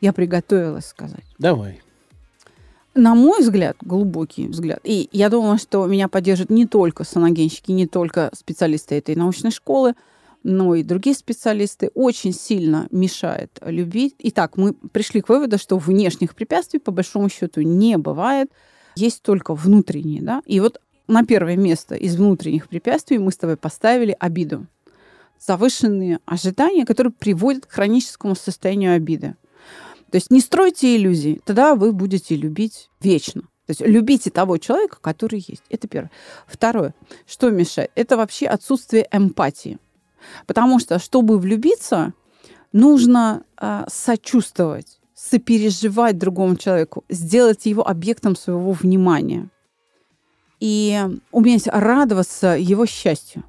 я 0.00 0.12
приготовилась 0.12 0.86
сказать. 0.86 1.24
Давай 1.38 1.82
на 2.94 3.14
мой 3.14 3.40
взгляд, 3.40 3.76
глубокий 3.80 4.48
взгляд, 4.48 4.80
и 4.84 5.08
я 5.12 5.30
думаю, 5.30 5.58
что 5.58 5.86
меня 5.86 6.08
поддержат 6.08 6.50
не 6.50 6.66
только 6.66 7.04
саногенщики, 7.04 7.70
не 7.70 7.86
только 7.86 8.30
специалисты 8.34 8.96
этой 8.96 9.14
научной 9.14 9.50
школы, 9.50 9.94
но 10.42 10.74
и 10.74 10.82
другие 10.82 11.14
специалисты, 11.14 11.90
очень 11.94 12.32
сильно 12.32 12.88
мешает 12.90 13.58
любви. 13.64 14.14
Итак, 14.18 14.56
мы 14.56 14.72
пришли 14.72 15.20
к 15.20 15.28
выводу, 15.28 15.58
что 15.58 15.78
внешних 15.78 16.34
препятствий, 16.34 16.80
по 16.80 16.90
большому 16.90 17.28
счету, 17.28 17.60
не 17.62 17.96
бывает. 17.98 18.50
Есть 18.96 19.22
только 19.22 19.54
внутренние. 19.54 20.22
Да? 20.22 20.42
И 20.46 20.60
вот 20.60 20.80
на 21.08 21.24
первое 21.24 21.56
место 21.56 21.94
из 21.94 22.16
внутренних 22.16 22.68
препятствий 22.68 23.18
мы 23.18 23.32
с 23.32 23.36
тобой 23.36 23.56
поставили 23.56 24.16
обиду. 24.18 24.66
Завышенные 25.38 26.20
ожидания, 26.24 26.84
которые 26.84 27.12
приводят 27.12 27.66
к 27.66 27.72
хроническому 27.72 28.36
состоянию 28.36 28.94
обиды. 28.94 29.34
То 30.10 30.16
есть 30.16 30.30
не 30.30 30.40
стройте 30.40 30.96
иллюзий, 30.96 31.40
тогда 31.44 31.74
вы 31.74 31.92
будете 31.92 32.36
любить 32.36 32.90
вечно. 33.00 33.42
То 33.66 33.70
есть 33.70 33.80
любите 33.80 34.30
того 34.30 34.58
человека, 34.58 34.98
который 35.00 35.44
есть. 35.46 35.62
Это 35.70 35.88
первое. 35.88 36.10
Второе. 36.46 36.94
Что 37.26 37.50
мешает? 37.50 37.90
Это 37.94 38.16
вообще 38.16 38.46
отсутствие 38.46 39.08
эмпатии. 39.10 39.78
Потому 40.46 40.78
что, 40.78 40.98
чтобы 40.98 41.38
влюбиться, 41.38 42.12
нужно 42.72 43.44
э, 43.60 43.84
сочувствовать, 43.88 45.00
сопереживать 45.14 46.18
другому 46.18 46.56
человеку, 46.56 47.04
сделать 47.08 47.66
его 47.66 47.86
объектом 47.86 48.36
своего 48.36 48.72
внимания 48.72 49.48
и 50.60 51.00
уметь 51.32 51.66
радоваться 51.66 52.56
его 52.58 52.86
счастью. 52.86 53.42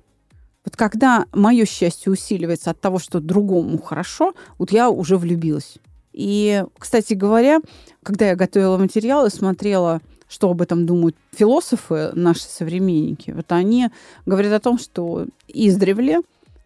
Вот 0.66 0.76
когда 0.76 1.26
мое 1.34 1.66
счастье 1.66 2.12
усиливается 2.12 2.72
от 2.72 2.80
того, 2.80 2.98
что 2.98 3.20
другому 3.20 3.80
хорошо, 3.80 4.34
вот 4.58 4.72
я 4.72 4.90
уже 4.90 5.18
влюбилась. 5.18 5.78
И, 6.14 6.64
кстати 6.78 7.14
говоря, 7.14 7.60
когда 8.02 8.28
я 8.28 8.36
готовила 8.36 8.78
материалы, 8.78 9.30
смотрела, 9.30 10.02
что 10.28 10.50
об 10.50 10.62
этом 10.62 10.86
думают 10.86 11.16
философы, 11.32 12.12
наши 12.14 12.44
современники, 12.44 13.32
вот 13.32 13.52
они 13.52 13.90
говорят 14.26 14.54
о 14.54 14.60
том, 14.60 14.80
что 14.80 15.28
издревле 15.48 16.22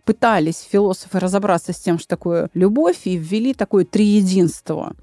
пытались 0.08 0.66
философы 0.72 1.20
разобраться 1.20 1.74
с 1.74 1.80
тем, 1.80 2.00
что 2.00 2.08
такое 2.08 2.50
любовь, 2.54 3.02
и 3.04 3.18
ввели 3.18 3.54
такое 3.54 3.84
триединство. 3.84 4.96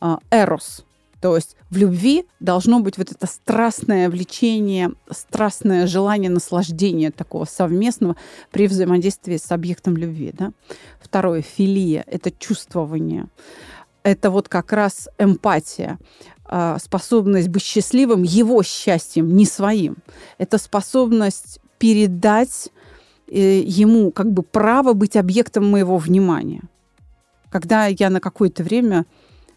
А, 0.00 0.20
эрос, 0.30 0.84
то 1.20 1.36
есть 1.36 1.54
в 1.68 1.76
любви 1.76 2.24
должно 2.40 2.80
быть 2.80 2.96
вот 2.96 3.12
это 3.12 3.26
страстное 3.26 4.08
влечение, 4.08 4.92
страстное 5.10 5.86
желание 5.86 6.30
наслаждения 6.30 7.10
такого 7.10 7.44
совместного 7.44 8.16
при 8.50 8.68
взаимодействии 8.68 9.36
с 9.36 9.52
объектом 9.52 9.98
любви. 9.98 10.32
Да? 10.32 10.52
Второе, 10.98 11.42
филия– 11.42 12.04
это 12.06 12.30
чувствование 12.30 13.28
это 14.04 14.30
вот 14.30 14.48
как 14.48 14.72
раз 14.72 15.08
эмпатия. 15.18 15.98
а, 16.50 16.78
способность 16.78 17.48
быть 17.48 17.62
счастливым 17.62 18.22
его 18.22 18.62
счастьем, 18.62 19.36
не 19.36 19.44
своим. 19.44 19.96
Это 20.38 20.56
способность 20.56 21.60
передать 21.78 22.70
ему 23.36 24.10
как 24.10 24.32
бы 24.32 24.42
право 24.42 24.92
быть 24.92 25.16
объектом 25.16 25.70
моего 25.70 25.98
внимания. 25.98 26.62
Когда 27.50 27.86
я 27.86 28.10
на 28.10 28.20
какое-то 28.20 28.62
время 28.62 29.06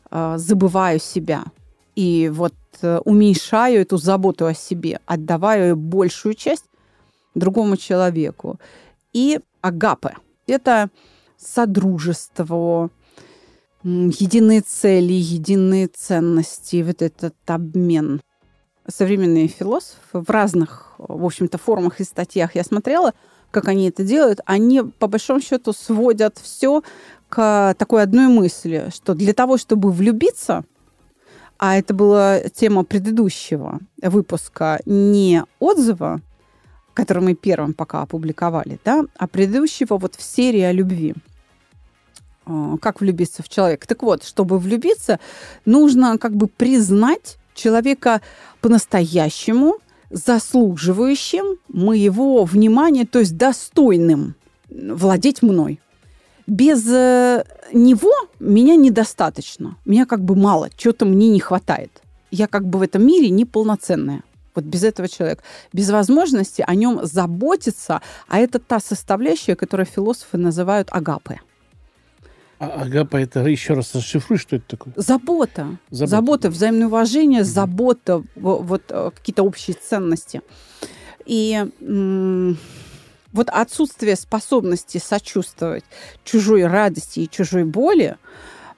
а, 0.10 0.38
забываю 0.38 1.00
себя 1.00 1.46
и 1.96 2.30
вот 2.34 2.54
э, 2.82 3.00
уменьшаю 3.06 3.82
эту 3.82 3.98
заботу 3.98 4.46
о 4.46 4.54
себе, 4.54 5.00
отдавая 5.06 5.76
большую 5.76 6.36
часть 6.36 6.66
другому 7.36 7.78
человеку. 7.78 8.60
И 9.14 9.40
агапы– 9.62 10.14
это 10.48 10.90
содружество, 11.38 12.90
единые 13.84 14.62
цели, 14.62 15.14
единые 15.14 15.88
ценности, 15.88 16.84
вот 16.84 17.02
этот 17.02 17.36
обмен. 17.46 18.22
Современные 18.88 19.48
философы 19.48 20.20
в 20.20 20.30
разных, 20.30 20.96
в 20.98 21.26
общем-то, 21.26 21.58
формах 21.58 22.00
и 22.00 22.04
статьях 22.04 22.56
я 22.56 22.64
смотрела, 22.64 23.14
как 23.52 23.68
они 23.68 23.90
это 23.90 24.04
делают, 24.04 24.40
они 24.46 24.82
по 24.82 25.08
большому 25.08 25.42
счету 25.42 25.74
сводят 25.74 26.38
все 26.42 26.84
к 27.30 27.76
такой 27.78 28.04
одной 28.04 28.28
мысли, 28.28 28.90
что 28.94 29.14
для 29.14 29.34
того, 29.34 29.58
чтобы 29.58 29.92
влюбиться, 29.92 30.64
а 31.58 31.78
это 31.78 31.94
была 31.94 32.40
тема 32.40 32.84
предыдущего 32.84 33.80
выпуска, 34.02 34.80
не 34.86 35.44
отзыва, 35.60 36.22
который 36.94 37.24
мы 37.24 37.36
первым 37.36 37.74
пока 37.74 38.02
опубликовали, 38.02 38.80
да, 38.84 39.06
а 39.18 39.28
предыдущего 39.28 39.98
вот 39.98 40.16
в 40.16 40.22
серии 40.22 40.62
о 40.62 40.72
любви– 40.72 41.14
а, 42.46 42.78
как 42.78 43.02
влюбиться 43.02 43.44
в 43.44 43.50
человека. 43.50 43.88
Так 43.88 44.04
вот, 44.04 44.24
чтобы 44.24 44.58
влюбиться, 44.58 45.20
нужно 45.66 46.18
как 46.18 46.36
бы 46.36 46.48
признать 46.48 47.38
человека 47.54 48.22
по-настоящему 48.62 49.78
заслуживающим 50.12 51.58
моего 51.68 52.44
внимания, 52.44 53.06
то 53.06 53.20
есть 53.20 53.38
достойным 53.38 54.36
владеть 54.70 55.42
мной. 55.42 55.80
Без 56.48 56.86
э, 56.88 57.46
него 57.72 58.14
меня 58.40 58.76
недостаточно. 58.76 59.78
Меня 59.86 60.06
как 60.06 60.22
бы 60.24 60.36
мало, 60.36 60.70
чего-то 60.76 61.06
мне 61.06 61.30
не 61.30 61.40
хватает. 61.40 62.02
Я 62.32 62.48
как 62.48 62.66
бы 62.66 62.80
в 62.80 62.82
этом 62.82 63.06
мире 63.06 63.30
неполноценная. 63.30 64.24
Вот 64.54 64.66
без 64.66 64.84
этого 64.84 65.08
человека. 65.08 65.44
Без 65.72 65.90
возможности 65.90 66.64
о 66.66 66.76
нем 66.76 67.00
заботиться. 67.04 68.02
А 68.28 68.40
это 68.40 68.60
та 68.60 68.80
составляющая, 68.80 69.56
которую 69.56 69.86
философы 69.86 70.38
называют 70.38 70.90
агапы. 70.92 71.40
А 72.62 72.84
агапа 72.84 73.18
это 73.18 73.40
еще 73.40 73.74
раз 73.74 73.96
расшифруй, 73.96 74.38
что 74.38 74.58
это 74.58 74.66
такое? 74.68 74.94
Забота. 74.96 75.80
Забота, 75.90 76.08
забота 76.08 76.50
взаимное 76.52 76.86
уважение, 76.86 77.44
забота, 77.44 78.24
вот 78.36 78.84
э, 78.90 79.10
какие-то 79.16 79.42
общие 79.42 79.76
ценности. 79.76 80.44
И 81.26 81.66
вот 83.34 83.50
отсутствие 83.50 84.16
способности 84.16 85.00
сочувствовать 85.00 85.86
чужой 86.24 86.68
радости 86.68 87.22
и 87.22 87.30
чужой 87.30 87.64
боли, 87.64 88.18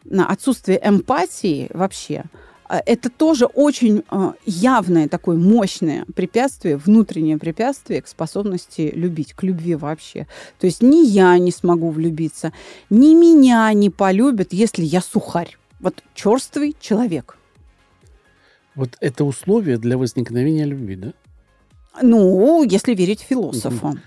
отсутствие 0.10 0.80
эмпатии 0.82 1.70
вообще– 1.74 2.24
это 2.70 3.10
тоже 3.10 3.46
очень 3.46 4.04
а, 4.10 4.34
явное 4.46 5.08
такое 5.08 5.38
мощное 5.38 6.06
препятствие, 6.16 6.78
внутреннее 6.78 7.38
препятствие 7.38 8.02
к 8.02 8.08
способности 8.08 8.92
любить, 8.96 9.34
к 9.34 9.44
любви 9.44 9.76
вообще. 9.76 10.28
То 10.60 10.66
есть 10.66 10.82
ни 10.82 11.06
я 11.06 11.38
не 11.38 11.52
смогу 11.52 11.90
влюбиться, 11.90 12.54
ни 12.90 13.14
меня 13.14 13.72
не 13.74 13.90
полюбят, 13.90 14.54
если 14.54 14.84
я 14.84 15.02
сухарь. 15.02 15.58
Вот 15.80 16.04
черствый 16.16 16.76
человек. 16.80 17.38
Вот 18.76 18.98
это 19.02 19.26
условие 19.26 19.78
для 19.78 19.98
возникновения 19.98 20.66
любви, 20.66 20.96
да? 20.96 21.14
Ну, 22.02 22.64
если 22.64 22.96
верить 22.96 23.22
философам. 23.22 24.02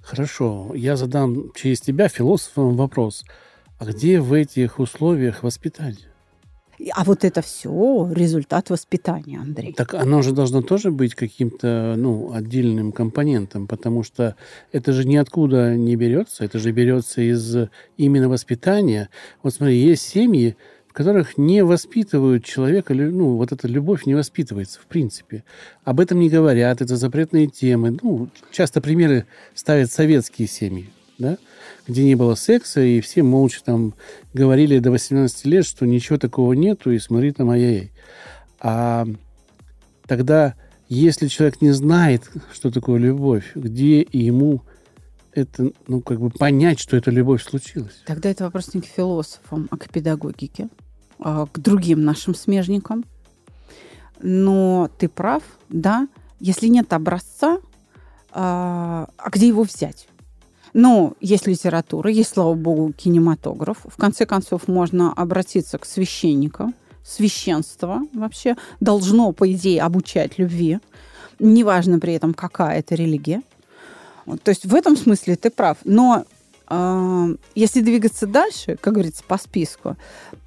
Хорошо, 0.00 0.72
я 0.74 0.96
задам 0.96 1.52
через 1.54 1.80
тебя 1.80 2.08
философам 2.08 2.76
вопрос. 2.76 3.24
А 3.78 3.84
где 3.84 4.20
в 4.20 4.32
этих 4.32 4.78
условиях 4.78 5.42
воспитание? 5.42 6.11
А 6.92 7.04
вот 7.04 7.24
это 7.24 7.42
все 7.42 8.10
результат 8.12 8.70
воспитания, 8.70 9.38
Андрей. 9.38 9.72
Так 9.72 9.94
оно 9.94 10.22
же 10.22 10.32
должно 10.32 10.62
тоже 10.62 10.90
быть 10.90 11.14
каким-то 11.14 11.94
ну, 11.96 12.32
отдельным 12.32 12.92
компонентом, 12.92 13.66
потому 13.66 14.02
что 14.02 14.36
это 14.72 14.92
же 14.92 15.06
ниоткуда 15.06 15.76
не 15.76 15.96
берется, 15.96 16.44
это 16.44 16.58
же 16.58 16.72
берется 16.72 17.20
из 17.20 17.68
именно 17.96 18.28
воспитания. 18.28 19.10
Вот 19.42 19.54
смотри, 19.54 19.76
есть 19.76 20.02
семьи, 20.02 20.56
в 20.92 20.94
которых 20.94 21.38
не 21.38 21.64
воспитывают 21.64 22.44
человека, 22.44 22.92
ну, 22.92 23.36
вот 23.36 23.50
эта 23.50 23.66
любовь 23.66 24.04
не 24.04 24.14
воспитывается, 24.14 24.78
в 24.78 24.84
принципе. 24.84 25.42
Об 25.84 26.00
этом 26.00 26.20
не 26.20 26.28
говорят, 26.28 26.82
это 26.82 26.96
запретные 26.96 27.46
темы. 27.46 27.96
Ну, 28.02 28.28
часто 28.50 28.82
примеры 28.82 29.26
ставят 29.54 29.90
советские 29.90 30.48
семьи, 30.48 30.90
да, 31.22 31.38
где 31.86 32.04
не 32.04 32.14
было 32.14 32.34
секса, 32.34 32.80
и 32.80 33.00
все 33.00 33.22
молча 33.22 33.62
там 33.64 33.94
говорили 34.34 34.78
до 34.78 34.90
18 34.90 35.46
лет, 35.46 35.64
что 35.64 35.86
ничего 35.86 36.18
такого 36.18 36.52
нету, 36.52 36.90
и 36.90 36.98
смотри 36.98 37.32
там, 37.32 37.50
ай-яй. 37.50 37.92
А 38.60 39.06
тогда, 40.06 40.54
если 40.88 41.28
человек 41.28 41.62
не 41.62 41.70
знает, 41.70 42.30
что 42.52 42.70
такое 42.70 42.98
любовь, 42.98 43.52
где 43.54 44.06
ему 44.12 44.62
это, 45.32 45.70
ну, 45.86 46.00
как 46.00 46.20
бы 46.20 46.30
понять, 46.30 46.78
что 46.78 46.96
эта 46.96 47.10
любовь 47.10 47.42
случилась? 47.42 48.02
Тогда 48.06 48.28
это 48.28 48.44
вопрос 48.44 48.74
не 48.74 48.82
к 48.82 48.86
философам, 48.86 49.68
а 49.70 49.78
к 49.78 49.88
педагогике, 49.88 50.68
а 51.18 51.46
к 51.46 51.58
другим 51.58 52.04
нашим 52.04 52.34
смежникам. 52.34 53.04
Но 54.20 54.90
ты 54.98 55.08
прав, 55.08 55.42
да, 55.68 56.06
если 56.38 56.68
нет 56.68 56.92
образца, 56.92 57.58
а, 58.30 59.08
а 59.16 59.30
где 59.30 59.48
его 59.48 59.62
взять? 59.62 60.08
Но 60.74 61.14
есть 61.20 61.46
литература, 61.46 62.10
есть, 62.10 62.30
слава 62.30 62.54
богу, 62.54 62.92
кинематограф. 62.92 63.78
В 63.84 63.96
конце 63.96 64.24
концов, 64.24 64.68
можно 64.68 65.12
обратиться 65.12 65.78
к 65.78 65.84
священникам. 65.84 66.74
Священство 67.04 68.00
вообще 68.14 68.56
должно, 68.80 69.32
по 69.32 69.50
идее, 69.52 69.82
обучать 69.82 70.38
любви. 70.38 70.78
Неважно 71.38 71.98
при 71.98 72.14
этом, 72.14 72.32
какая 72.32 72.78
это 72.78 72.94
религия. 72.94 73.42
То 74.44 74.50
есть 74.50 74.64
в 74.64 74.74
этом 74.74 74.96
смысле 74.96 75.36
ты 75.36 75.50
прав. 75.50 75.78
Но 75.84 76.24
э, 76.68 77.36
если 77.54 77.80
двигаться 77.80 78.26
дальше, 78.26 78.78
как 78.80 78.94
говорится, 78.94 79.24
по 79.26 79.36
списку, 79.36 79.96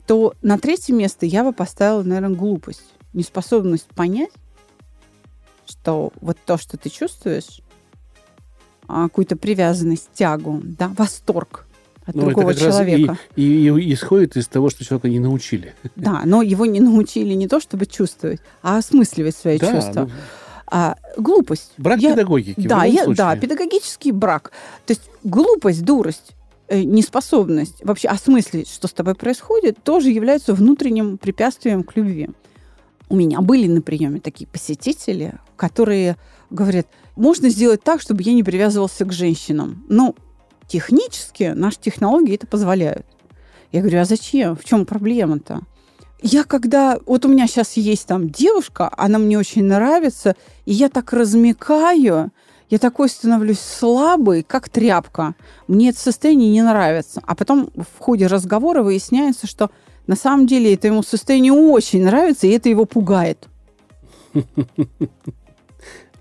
то 0.07 0.33
на 0.41 0.57
третье 0.57 0.93
место 0.93 1.25
я 1.25 1.43
бы 1.43 1.51
поставила, 1.51 2.03
наверное, 2.03 2.35
глупость. 2.35 2.93
Неспособность 3.13 3.87
понять, 3.87 4.31
что 5.67 6.11
вот 6.21 6.37
то, 6.45 6.57
что 6.57 6.77
ты 6.77 6.89
чувствуешь, 6.89 7.61
какую-то 8.87 9.35
привязанность, 9.35 10.09
тягу, 10.13 10.61
да, 10.63 10.91
восторг 10.97 11.65
от 12.05 12.15
ну, 12.15 12.25
другого 12.25 12.53
человека. 12.53 13.17
И, 13.35 13.43
и, 13.43 13.67
и 13.67 13.93
исходит 13.93 14.37
из 14.37 14.47
того, 14.47 14.69
что 14.69 14.85
человека 14.85 15.09
не 15.09 15.19
научили. 15.19 15.73
Да, 15.95 16.21
но 16.25 16.41
его 16.41 16.65
не 16.65 16.79
научили 16.79 17.33
не 17.33 17.47
то, 17.47 17.59
чтобы 17.59 17.85
чувствовать, 17.85 18.39
а 18.61 18.77
осмысливать 18.77 19.35
свои 19.35 19.57
да, 19.57 19.71
чувства. 19.71 20.01
Ну... 20.01 20.09
А, 20.67 20.95
глупость. 21.17 21.71
Брак 21.77 21.99
я, 21.99 22.11
педагогики. 22.11 22.67
Да, 22.67 22.85
я, 22.85 23.05
да, 23.07 23.35
педагогический 23.35 24.11
брак. 24.11 24.51
То 24.85 24.91
есть 24.91 25.03
глупость, 25.23 25.83
дурость, 25.83 26.35
э, 26.67 26.83
неспособность 26.83 27.83
вообще 27.83 28.07
осмыслить, 28.07 28.69
что 28.69 28.87
с 28.87 28.91
тобой 28.91 29.15
происходит, 29.15 29.81
тоже 29.83 30.09
является 30.09 30.53
внутренним 30.53 31.17
препятствием 31.17 31.83
к 31.83 31.95
любви. 31.95 32.29
У 33.09 33.15
меня 33.15 33.41
были 33.41 33.67
на 33.67 33.81
приеме 33.81 34.19
такие 34.19 34.47
посетители, 34.47 35.35
которые 35.55 36.17
говорят, 36.49 36.87
можно 37.15 37.49
сделать 37.49 37.83
так, 37.83 38.01
чтобы 38.01 38.23
я 38.23 38.33
не 38.33 38.43
привязывался 38.43 39.05
к 39.05 39.11
женщинам. 39.11 39.85
Ну, 39.89 40.15
технически 40.67 41.53
наши 41.55 41.79
технологии 41.79 42.35
это 42.35 42.47
позволяют. 42.47 43.05
Я 43.71 43.81
говорю, 43.81 44.01
а 44.01 44.05
зачем? 44.05 44.55
В 44.55 44.63
чем 44.63 44.85
проблема-то? 44.85 45.61
Я 46.21 46.43
когда... 46.43 46.97
Вот 47.05 47.25
у 47.25 47.29
меня 47.29 47.47
сейчас 47.47 47.73
есть 47.73 48.07
там 48.07 48.29
девушка, 48.29 48.89
она 48.97 49.19
мне 49.19 49.37
очень 49.37 49.65
нравится, 49.65 50.35
и 50.65 50.73
я 50.73 50.89
так 50.89 51.13
размекаю, 51.13 52.31
я 52.69 52.77
такой 52.79 53.09
становлюсь 53.09 53.59
слабый, 53.59 54.43
как 54.43 54.69
тряпка. 54.69 55.35
Мне 55.67 55.89
это 55.89 55.99
состояние 55.99 56.51
не 56.51 56.63
нравится. 56.63 57.21
А 57.25 57.35
потом 57.35 57.69
в 57.75 57.99
ходе 57.99 58.27
разговора 58.27 58.81
выясняется, 58.81 59.45
что 59.45 59.69
на 60.07 60.15
самом 60.15 60.47
деле 60.47 60.73
это 60.73 60.87
ему 60.87 61.03
состояние 61.03 61.53
очень 61.53 62.03
нравится, 62.03 62.47
и 62.47 62.51
это 62.51 62.69
его 62.69 62.85
пугает. 62.85 63.47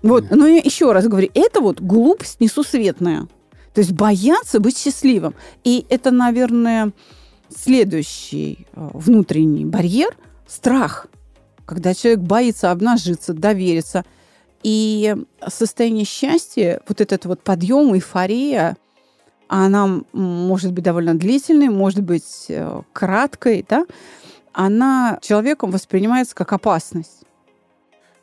Вот, 0.03 0.29
но 0.29 0.47
я 0.47 0.57
еще 0.57 0.91
раз 0.91 1.07
говорю, 1.07 1.29
это 1.33 1.61
вот 1.61 1.81
глупость 1.81 2.39
несусветная. 2.39 3.27
То 3.73 3.81
есть 3.81 3.91
бояться 3.91 4.59
быть 4.59 4.77
счастливым. 4.77 5.33
И 5.63 5.85
это, 5.89 6.11
наверное, 6.11 6.93
следующий 7.49 8.67
э, 8.73 8.89
внутренний 8.93 9.65
барьер– 9.65 10.15
страх. 10.47 11.07
Когда 11.65 11.93
человек 11.93 12.21
боится 12.21 12.71
обнажиться, 12.71 13.33
довериться. 13.33 14.05
И 14.63 15.15
состояние 15.47 16.05
счастья, 16.05 16.81
вот 16.87 17.01
этот 17.01 17.25
вот 17.25 17.43
подъем, 17.43 17.93
эйфория, 17.93 18.77
она 19.47 20.01
может 20.11 20.71
быть 20.71 20.83
довольно 20.83 21.13
длительной, 21.13 21.69
может 21.69 22.01
быть 22.01 22.45
э, 22.49 22.81
краткой, 22.93 23.63
да, 23.67 23.85
она 24.53 25.19
человеком 25.21 25.69
воспринимается 25.69 26.33
как 26.33 26.53
опасность. 26.53 27.24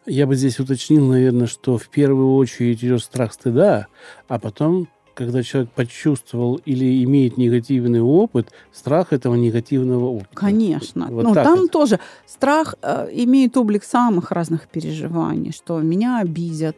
Я 0.07 0.27
бы 0.27 0.35
здесь 0.35 0.59
уточнил, 0.59 1.07
наверное, 1.07 1.47
что 1.47 1.79
в 1.79 1.89
первую 1.89 2.35
очередь 2.35 2.83
идет 2.83 3.03
страх 3.03 3.33
стыда, 3.33 3.87
а 4.27 4.39
потом, 4.41 4.89
когда 5.15 5.43
человек 5.45 5.71
почувствовал 5.71 6.61
или 6.65 7.05
имеет 7.05 7.37
негативный 7.37 8.01
опыт, 8.01 8.53
страх 8.73 9.13
этого 9.13 9.37
негативного 9.37 10.07
опыта. 10.07 10.35
Конечно. 10.35 11.07
Вот 11.09 11.25
ну, 11.25 11.35
там 11.35 11.61
вот. 11.61 11.71
тоже 11.71 12.01
страх 12.27 12.75
э, 12.83 13.09
имеет 13.13 13.57
облик 13.57 13.85
самых 13.85 14.33
разных 14.33 14.67
переживаний, 14.69 15.53
что 15.53 15.79
меня 15.81 16.19
обидят, 16.19 16.77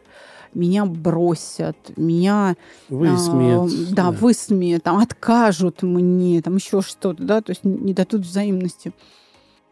меня 0.53 0.85
бросят, 0.85 1.77
меня 1.97 2.55
Высмеет. 2.89 3.91
а, 3.91 3.95
да, 3.95 4.11
высмеют, 4.11 4.83
там, 4.83 4.99
откажут 4.99 5.81
мне, 5.81 6.41
там 6.41 6.57
еще 6.57 6.81
что-то, 6.81 7.23
да, 7.23 7.41
то 7.41 7.51
есть 7.51 7.63
не 7.63 7.93
дадут 7.93 8.21
взаимности. 8.21 8.93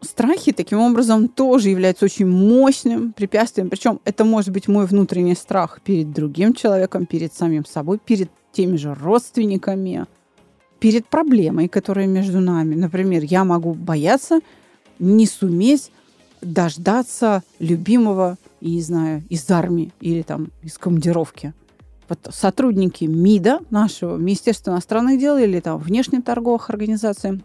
Страхи 0.04 0.52
таким 0.52 0.80
образом 0.80 1.28
тоже 1.28 1.70
являются 1.70 2.04
очень 2.04 2.26
мощным 2.26 3.12
препятствием. 3.12 3.70
Причем 3.70 4.00
это 4.04 4.24
может 4.24 4.50
быть 4.50 4.68
мой 4.68 4.86
внутренний 4.86 5.34
страх 5.34 5.80
перед 5.82 6.12
другим 6.12 6.52
человеком, 6.54 7.06
перед 7.06 7.32
самим 7.32 7.64
собой, 7.64 7.98
перед 7.98 8.30
теми 8.52 8.76
же 8.76 8.94
родственниками, 8.94 10.06
перед 10.78 11.06
проблемой, 11.06 11.68
которая 11.68 12.06
между 12.06 12.40
нами. 12.40 12.74
Например, 12.74 13.22
я 13.24 13.44
могу 13.44 13.74
бояться 13.74 14.40
не 14.98 15.26
суметь 15.26 15.90
дождаться 16.40 17.42
любимого, 17.58 18.36
я 18.60 18.70
не 18.70 18.82
знаю, 18.82 19.22
из 19.28 19.50
армии 19.50 19.92
или 20.00 20.22
там 20.22 20.50
из 20.62 20.78
командировки. 20.78 21.52
Вот 22.08 22.18
сотрудники 22.30 23.04
МИДа 23.04 23.60
нашего, 23.70 24.16
Министерства 24.16 24.72
иностранных 24.72 25.18
дел 25.18 25.38
или 25.38 25.60
там 25.60 25.78
внешнеторговых 25.78 26.68
организаций 26.68 27.42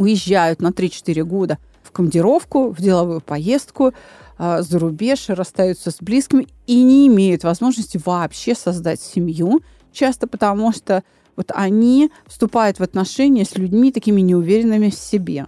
уезжают 0.00 0.62
на 0.62 0.68
3-4 0.68 1.22
года 1.24 1.58
в 1.82 1.92
командировку, 1.92 2.70
в 2.70 2.80
деловую 2.80 3.20
поездку 3.20 3.92
а, 4.38 4.62
за 4.62 4.78
рубеж, 4.78 5.28
расстаются 5.28 5.90
с 5.90 5.98
близкими 6.00 6.48
и 6.66 6.82
не 6.82 7.06
имеют 7.08 7.44
возможности 7.44 8.00
вообще 8.02 8.54
создать 8.54 9.00
семью, 9.00 9.60
часто 9.92 10.26
потому 10.26 10.72
что 10.72 11.04
вот 11.36 11.52
они 11.54 12.10
вступают 12.26 12.78
в 12.78 12.82
отношения 12.82 13.44
с 13.44 13.56
людьми 13.56 13.92
такими 13.92 14.22
неуверенными 14.22 14.88
в 14.88 14.94
себе. 14.94 15.46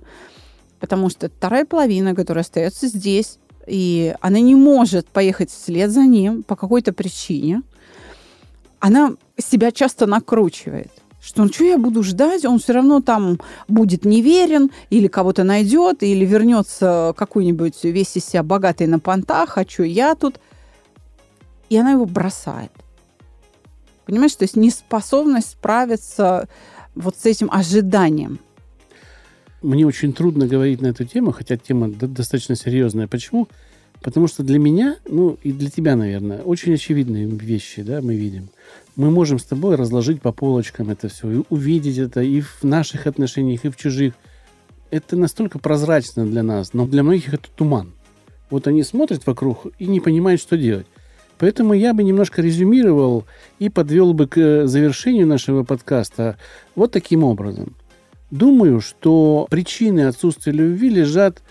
Потому 0.80 1.08
что 1.08 1.30
вторая 1.30 1.64
половина, 1.64 2.14
которая 2.14 2.44
остается 2.44 2.88
здесь, 2.88 3.38
и 3.66 4.14
она 4.20 4.40
не 4.40 4.54
может 4.54 5.06
поехать 5.06 5.50
вслед 5.50 5.90
за 5.90 6.02
ним 6.02 6.42
по 6.42 6.56
какой-то 6.56 6.92
причине, 6.92 7.62
она 8.80 9.14
себя 9.38 9.70
часто 9.70 10.06
накручивает 10.06 10.90
что 11.22 11.44
ну 11.44 11.52
что 11.52 11.64
я 11.64 11.78
буду 11.78 12.02
ждать, 12.02 12.44
он 12.44 12.58
все 12.58 12.72
равно 12.72 13.00
там 13.00 13.38
будет 13.68 14.04
неверен, 14.04 14.72
или 14.90 15.06
кого-то 15.06 15.44
найдет, 15.44 16.02
или 16.02 16.24
вернется 16.24 17.14
какой-нибудь 17.16 17.84
весь 17.84 18.16
из 18.16 18.24
себя 18.24 18.42
богатый 18.42 18.88
на 18.88 18.98
понтах, 18.98 19.56
а 19.56 19.64
что 19.64 19.84
я 19.84 20.16
тут. 20.16 20.40
И 21.70 21.76
она 21.76 21.92
его 21.92 22.06
бросает. 22.06 22.72
Понимаешь, 24.04 24.34
то 24.34 24.42
есть 24.42 24.56
неспособность 24.56 25.50
справиться 25.50 26.48
вот 26.96 27.16
с 27.16 27.24
этим 27.24 27.48
ожиданием. 27.52 28.40
Мне 29.62 29.86
очень 29.86 30.12
трудно 30.12 30.48
говорить 30.48 30.80
на 30.80 30.88
эту 30.88 31.04
тему, 31.04 31.30
хотя 31.30 31.56
тема 31.56 31.88
до- 31.88 32.08
достаточно 32.08 32.56
серьезная. 32.56 33.06
Почему? 33.06 33.46
Потому 34.02 34.26
что 34.26 34.42
для 34.42 34.58
меня, 34.58 34.96
ну 35.08 35.38
и 35.44 35.52
для 35.52 35.70
тебя, 35.70 35.94
наверное, 35.94 36.42
очень 36.42 36.74
очевидные 36.74 37.26
вещи, 37.26 37.82
да, 37.82 38.00
мы 38.02 38.16
видим. 38.16 38.48
Мы 38.94 39.10
можем 39.10 39.38
с 39.38 39.44
тобой 39.44 39.76
разложить 39.76 40.20
по 40.20 40.32
полочкам 40.32 40.90
это 40.90 41.08
все, 41.08 41.30
и 41.30 41.42
увидеть 41.48 41.98
это 41.98 42.20
и 42.20 42.42
в 42.42 42.62
наших 42.62 43.06
отношениях, 43.06 43.64
и 43.64 43.70
в 43.70 43.76
чужих. 43.76 44.12
Это 44.90 45.16
настолько 45.16 45.58
прозрачно 45.58 46.26
для 46.26 46.42
нас, 46.42 46.74
но 46.74 46.86
для 46.86 47.02
многих 47.02 47.32
это 47.32 47.48
туман. 47.56 47.92
Вот 48.50 48.66
они 48.66 48.82
смотрят 48.82 49.26
вокруг 49.26 49.68
и 49.78 49.86
не 49.86 50.00
понимают, 50.00 50.42
что 50.42 50.58
делать. 50.58 50.86
Поэтому 51.38 51.72
я 51.72 51.94
бы 51.94 52.02
немножко 52.02 52.42
резюмировал 52.42 53.24
и 53.58 53.70
подвел 53.70 54.12
бы 54.12 54.28
к 54.28 54.36
э, 54.36 54.66
завершению 54.66 55.26
нашего 55.26 55.64
подкаста 55.64 56.36
вот 56.76 56.92
таким 56.92 57.24
образом. 57.24 57.74
Думаю, 58.30 58.82
что 58.82 59.46
причины 59.50 60.06
отсутствия 60.06 60.52
любви 60.52 60.90
лежат 60.90 61.42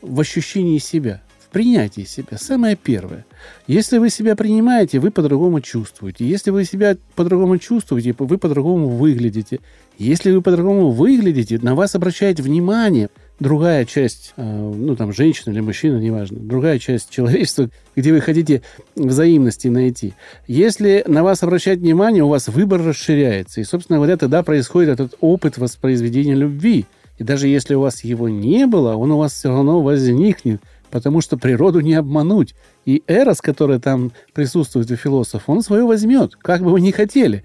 в 0.00 0.18
ощущении 0.20 0.78
себя, 0.78 1.23
в 1.54 1.56
принятии 1.56 2.02
себя. 2.02 2.36
Самое 2.36 2.74
первое. 2.74 3.24
Если 3.68 3.98
вы 3.98 4.10
себя 4.10 4.34
принимаете, 4.34 4.98
вы 4.98 5.12
по-другому 5.12 5.60
чувствуете. 5.60 6.26
Если 6.26 6.50
вы 6.50 6.64
себя 6.64 6.96
по-другому 7.14 7.58
чувствуете, 7.58 8.12
вы 8.18 8.38
по-другому 8.38 8.88
выглядите. 8.88 9.60
Если 9.96 10.32
вы 10.32 10.42
по-другому 10.42 10.90
выглядите, 10.90 11.60
на 11.62 11.76
вас 11.76 11.94
обращает 11.94 12.40
внимание 12.40 13.08
другая 13.38 13.84
часть, 13.84 14.32
э, 14.36 14.42
ну 14.42 14.96
там 14.96 15.12
женщина 15.12 15.52
или 15.52 15.60
мужчина, 15.60 15.98
неважно, 15.98 16.40
другая 16.40 16.80
часть 16.80 17.10
человечества, 17.10 17.70
где 17.94 18.12
вы 18.12 18.20
хотите 18.20 18.62
взаимности 18.96 19.68
найти. 19.68 20.14
Если 20.48 21.04
на 21.06 21.22
вас 21.22 21.44
обращать 21.44 21.78
внимание, 21.78 22.24
у 22.24 22.28
вас 22.28 22.48
выбор 22.48 22.82
расширяется. 22.82 23.60
И, 23.60 23.64
собственно 23.64 23.98
говоря, 23.98 24.16
тогда 24.16 24.42
происходит 24.42 24.90
этот 24.90 25.14
опыт 25.20 25.56
воспроизведения 25.56 26.34
любви. 26.34 26.86
И 27.18 27.22
даже 27.22 27.46
если 27.46 27.74
у 27.74 27.80
вас 27.80 28.02
его 28.02 28.28
не 28.28 28.66
было, 28.66 28.96
он 28.96 29.12
у 29.12 29.18
вас 29.18 29.34
все 29.34 29.50
равно 29.50 29.80
возникнет, 29.80 30.60
потому 30.94 31.20
что 31.20 31.36
природу 31.36 31.80
не 31.80 31.94
обмануть. 31.94 32.54
И 32.84 33.02
Эрос, 33.08 33.40
который 33.40 33.80
там 33.80 34.12
присутствует 34.32 34.88
у 34.92 34.94
философов, 34.94 35.48
он 35.48 35.60
свое 35.60 35.84
возьмет, 35.84 36.36
как 36.36 36.62
бы 36.62 36.70
вы 36.70 36.80
ни 36.80 36.92
хотели. 36.92 37.42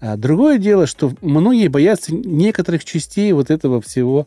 А 0.00 0.16
другое 0.16 0.58
дело, 0.58 0.88
что 0.88 1.12
многие 1.22 1.68
боятся 1.68 2.12
некоторых 2.12 2.84
частей 2.84 3.30
вот 3.30 3.52
этого 3.52 3.80
всего 3.80 4.26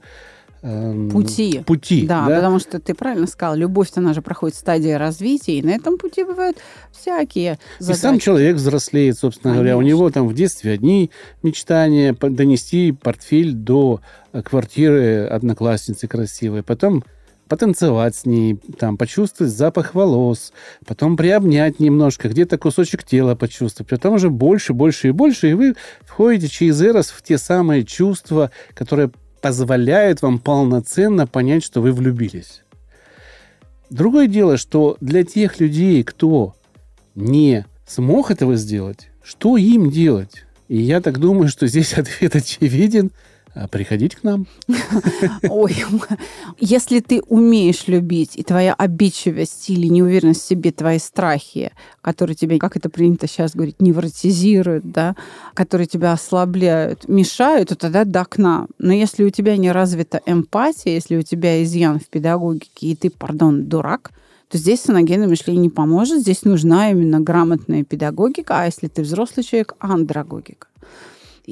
эм, 0.61 1.09
Пути. 1.09 1.61
пути 1.65 2.07
Да, 2.07 2.25
да? 2.29 2.35
потому 2.37 2.59
что 2.59 2.79
ты 2.79 2.93
правильно 2.93 3.27
сказал, 3.27 3.55
любовь, 3.55 3.89
она 3.95 4.13
же 4.13 4.21
проходит 4.21 4.55
стадии 4.55 4.91
развития, 4.91 5.59
и 5.59 5.61
на 5.61 5.71
этом 5.71 5.97
пути 5.97 6.23
бывают 6.23 6.57
всякие 6.93 7.59
И 7.81 7.83
задачи. 7.83 7.99
сам 7.99 8.19
человек 8.19 8.55
взрослеет, 8.55 9.17
собственно 9.17 9.55
говоря. 9.55 9.75
У 9.75 9.79
Конечно. 9.79 9.97
него 9.97 10.09
там 10.11 10.29
в 10.29 10.33
детстве 10.33 10.71
одни 10.71 11.11
мечтания, 11.43 12.15
донести 12.17 12.93
портфель 12.93 13.51
до 13.51 13.99
э, 14.31 14.41
квартиры 14.41 15.25
одноклассницы 15.25 16.07
красивой, 16.07 16.63
потом 16.63 17.03
потанцевать 17.51 18.15
с 18.15 18.25
ней, 18.25 18.57
там, 18.79 18.95
почувствовать 18.95 19.51
запах 19.51 19.93
волос, 19.93 20.53
потом 20.85 21.17
приобнять 21.17 21.81
немножко, 21.81 22.29
где-то 22.29 22.57
кусочек 22.57 23.03
тела 23.03 23.35
почувствовать, 23.35 23.89
потом 23.89 24.13
уже 24.13 24.29
больше, 24.29 24.71
больше 24.71 25.09
и 25.09 25.11
больше, 25.11 25.49
и 25.49 25.53
вы 25.53 25.75
входите 25.99 26.47
через 26.47 26.81
эрос 26.81 27.09
в 27.09 27.21
те 27.21 27.37
самые 27.37 27.83
чувства, 27.83 28.51
которые 28.73 29.11
позволяют 29.41 30.21
вам 30.21 30.39
полноценно 30.39 31.27
понять, 31.27 31.65
что 31.65 31.81
вы 31.81 31.91
влюбились. 31.91 32.61
Другое 33.89 34.27
дело, 34.27 34.55
что 34.55 34.95
для 35.01 35.25
тех 35.25 35.59
людей, 35.59 36.05
кто 36.05 36.55
не 37.15 37.65
смог 37.85 38.31
этого 38.31 38.55
сделать, 38.55 39.09
что 39.21 39.57
им 39.57 39.91
делать? 39.91 40.45
И 40.69 40.77
я 40.77 41.01
так 41.01 41.19
думаю, 41.19 41.49
что 41.49 41.67
здесь 41.67 41.93
ответ 41.97 42.33
очевиден. 42.33 43.11
А 43.53 43.67
Приходить 43.67 44.15
к 44.15 44.23
нам. 44.23 44.47
Ой, 45.49 45.75
если 46.57 47.01
ты 47.01 47.21
умеешь 47.27 47.87
любить, 47.87 48.31
и 48.35 48.43
твоя 48.43 48.73
обидчивость 48.73 49.69
или 49.69 49.87
неуверенность 49.87 50.41
в 50.41 50.47
себе, 50.47 50.71
твои 50.71 50.99
страхи, 50.99 51.71
которые 52.01 52.35
тебя, 52.35 52.57
как 52.59 52.77
это 52.77 52.89
принято 52.89 53.27
сейчас 53.27 53.53
говорить, 53.53 53.81
невротизируют, 53.81 54.89
да, 54.89 55.15
которые 55.53 55.87
тебя 55.87 56.13
ослабляют, 56.13 57.09
мешают, 57.09 57.69
то 57.69 57.75
тогда 57.75 58.05
да 58.05 58.23
к 58.23 58.37
нам. 58.37 58.67
Но 58.79 58.93
если 58.93 59.25
у 59.25 59.29
тебя 59.29 59.57
не 59.57 59.71
развита 59.71 60.21
эмпатия, 60.25 60.93
если 60.93 61.17
у 61.17 61.21
тебя 61.21 61.61
изъян 61.63 61.99
в 61.99 62.07
педагогике, 62.07 62.87
и 62.87 62.95
ты, 62.95 63.09
пардон, 63.09 63.65
дурак, 63.65 64.11
то 64.47 64.57
здесь 64.57 64.81
саногенное 64.81 65.27
мышление 65.27 65.63
не 65.63 65.69
поможет. 65.69 66.21
Здесь 66.21 66.43
нужна 66.43 66.91
именно 66.91 67.19
грамотная 67.19 67.83
педагогика, 67.83 68.61
а 68.61 68.65
если 68.65 68.87
ты 68.87 69.01
взрослый 69.01 69.43
человек, 69.43 69.75
андрогогика. 69.79 70.67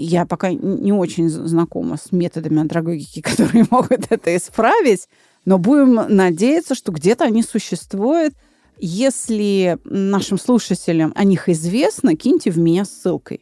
Я 0.02 0.26
пока 0.26 0.52
не 0.54 0.94
очень 0.94 1.28
знакома 1.30 1.98
с 1.98 2.14
методами 2.14 2.62
андрогогики, 2.62 3.22
которые 3.22 3.66
могут 3.70 4.12
это 4.12 4.36
исправить, 4.36 5.10
но 5.46 5.58
будем 5.58 5.96
надеяться, 6.16 6.74
что 6.74 6.92
где-то 6.92 7.26
они 7.26 7.44
существуют. 7.44 8.34
Если 8.78 9.78
нашим 9.84 10.40
слушателям 10.40 11.12
о 11.16 11.26
них 11.26 11.50
известно, 11.50 12.16
киньте 12.16 12.50
в 12.50 12.58
меня 12.58 12.86
ссылкой. 12.86 13.40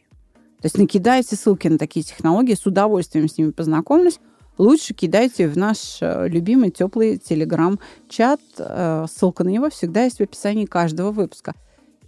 То 0.60 0.66
есть 0.66 0.76
накидайте 0.76 1.36
ссылки 1.36 1.68
на 1.68 1.78
такие 1.78 2.02
технологии, 2.04 2.54
с 2.54 2.66
удовольствием 2.66 3.28
с 3.28 3.38
ними 3.38 3.52
познакомлюсь. 3.52 4.18
Лучше 4.56 4.94
кидайте 4.94 5.46
в 5.46 5.56
наш 5.56 5.98
э, 6.00 6.26
любимый 6.28 6.72
теплый 6.72 7.18
телеграм-чат. 7.18 8.40
Э, 8.58 9.06
Ссылка 9.08 9.44
на 9.44 9.50
него 9.50 9.70
всегда 9.70 10.02
есть 10.02 10.18
в 10.18 10.22
описании 10.22 10.64
каждого 10.64 11.12
выпуска. 11.12 11.54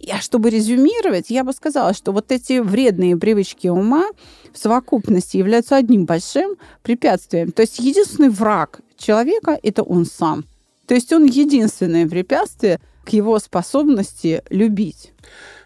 А 0.09 0.19
чтобы 0.19 0.49
резюмировать, 0.49 1.29
я 1.29 1.43
бы 1.43 1.53
сказала, 1.53 1.93
что 1.93 2.11
вот 2.11 2.31
эти 2.31 2.59
вредные 2.59 3.17
привычки 3.17 3.67
ума 3.67 4.07
в 4.51 4.57
совокупности 4.57 5.37
являются 5.37 5.75
одним 5.75 6.05
большим 6.05 6.55
препятствием. 6.81 7.51
То 7.51 7.61
есть 7.61 7.79
единственный 7.79 8.29
враг 8.29 8.81
человека– 8.97 9.57
это 9.63 9.83
он 9.83 10.05
сам. 10.05 10.45
То 10.87 10.95
есть 10.95 11.13
он 11.13 11.25
единственное 11.25 12.07
препятствие 12.07 12.79
к 13.05 13.09
его 13.09 13.37
способности 13.39 14.43
любить. 14.49 15.13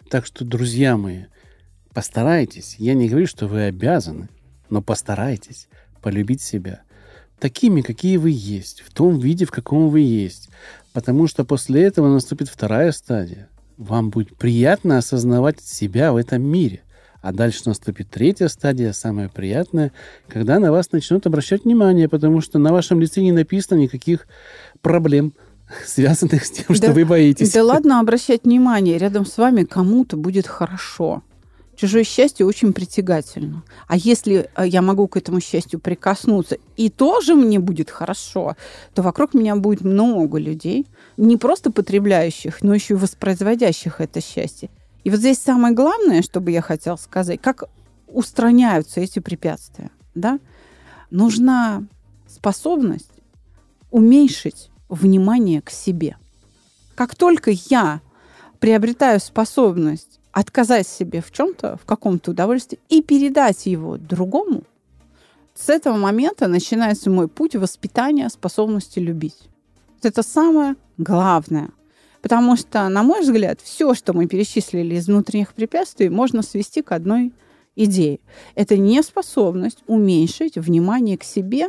Так 0.09 0.25
что, 0.25 0.45
друзья 0.45 0.97
мои, 0.97 1.25
постарайтесь. 1.93 2.75
Я 2.77 2.93
не 2.93 3.09
говорю, 3.09 3.27
что 3.27 3.47
вы 3.47 3.63
обязаны, 3.63 4.29
но 4.69 4.81
постарайтесь 4.81 5.67
полюбить 6.01 6.41
себя. 6.41 6.81
такими, 7.39 7.81
какие 7.81 8.17
вы 8.17 8.31
есть, 8.31 8.81
в 8.81 8.93
том 8.93 9.19
виде, 9.19 9.45
в 9.45 9.51
каком 9.51 9.89
вы 9.89 9.99
есть. 10.01 10.49
Потому 10.93 11.27
что 11.27 11.43
после 11.43 11.83
этого 11.83 12.07
наступит 12.07 12.49
вторая 12.49 12.91
стадия. 12.91 13.49
Вам 13.77 14.09
будет 14.09 14.35
приятно 14.38 14.97
осознавать 14.97 15.61
себя 15.61 16.13
в 16.13 16.15
этом 16.15 16.41
мире. 16.41 16.81
А 17.21 17.33
дальше 17.33 17.63
наступит 17.65 18.09
третья 18.11 18.47
стадия, 18.47 18.93
самая 18.93 19.29
приятная, 19.29 19.91
когда 20.27 20.59
на 20.59 20.71
вас 20.71 20.91
начнут 20.91 21.25
обращать 21.25 21.65
внимание, 21.65 22.07
потому 22.07 22.39
что 22.39 22.59
на 22.59 22.71
вашем 22.71 23.01
лице 23.01 23.21
не 23.21 23.31
написано 23.31 23.79
никаких 23.79 24.27
проблем, 24.81 25.33
связанных 25.85 26.45
с 26.45 26.51
тем, 26.51 26.65
да, 26.69 26.75
что 26.75 26.91
вы 26.91 27.03
боитесь. 27.03 27.51
Да 27.51 27.63
ладно 27.63 27.99
обращать 27.99 28.43
внимание, 28.43 28.99
рядом 28.99 29.25
с 29.25 29.38
вами 29.38 29.63
кому-то 29.63 30.17
будет 30.17 30.45
хорошо. 30.45 31.23
Чужое 31.75 32.03
счастье 32.05 32.45
очень 32.45 32.71
притягательно. 32.71 33.63
А 33.88 33.97
если 33.97 34.49
э, 34.55 34.67
я 34.67 34.81
могу 34.81 35.07
к 35.07 35.17
этому 35.17 35.41
счастью 35.41 35.79
прикоснуться, 35.79 36.57
и 36.77 36.89
тоже 36.89 37.35
мне 37.35 37.59
будет 37.59 37.89
хорошо, 37.89 38.55
то 38.93 39.01
вокруг 39.01 39.33
меня 39.33 39.55
будет 39.55 39.81
много 39.81 40.38
людей, 40.38 40.85
не 41.17 41.35
просто 41.35 41.71
потребляющих, 41.71 42.61
но 42.61 42.73
еще 42.73 42.93
и 42.93 42.97
воспроизводящих 42.97 43.99
это 43.99 44.21
счастье. 44.21 44.69
И 45.03 45.09
вот 45.09 45.19
здесь 45.19 45.39
самое 45.39 45.73
главное, 45.73 46.21
что 46.21 46.39
бы 46.39 46.51
я 46.51 46.61
хотела 46.61 46.95
сказать, 46.95 47.41
как 47.41 47.65
устраняются 48.07 49.01
эти 49.01 49.19
препятствия. 49.19 49.91
Да? 50.15 50.39
Нужна 51.11 51.83
способность 52.27 53.11
уменьшить 53.91 54.71
внимание 54.88 55.61
к 55.61 55.69
себе. 55.69 56.17
Как 56.95 57.15
только 57.15 57.51
я 57.51 58.01
приобретаю 58.59 59.19
способность 59.19 60.19
отказать 60.35 60.87
себе 60.87 61.21
в 61.21 61.31
чем-то, 61.31 61.77
в 61.77 61.85
каком-то 61.85 62.31
удовольствии 62.31 62.79
и 62.89 63.01
передать 63.01 63.65
его 63.65 63.97
другому, 63.97 64.63
с 65.55 65.69
этого 65.69 65.97
момента 65.97 66.47
начинается 66.47 67.09
мой 67.09 67.27
путь 67.27 67.55
воспитания 67.55 68.29
способности 68.29 68.99
любить. 68.99 69.49
Это 70.03 70.21
самое 70.21 70.75
главное– 70.97 71.69
Потому 72.25 72.55
что, 72.55 72.89
на 72.89 73.03
мой 73.03 73.21
взгляд, 73.21 73.59
все, 73.61 73.93
что 73.93 74.13
мы 74.13 74.25
перечислили 74.25 74.95
из 74.95 75.05
внутренних 75.05 75.53
препятствий, 75.53 76.09
можно 76.09 76.41
свести 76.41 76.81
к 76.81 76.91
одной 76.91 77.31
идее. 77.75 78.19
Это 78.55 78.79
неспособность 78.79 79.83
уменьшить 79.85 80.55
внимание 80.55 81.19
к 81.19 81.23
себе, 81.23 81.67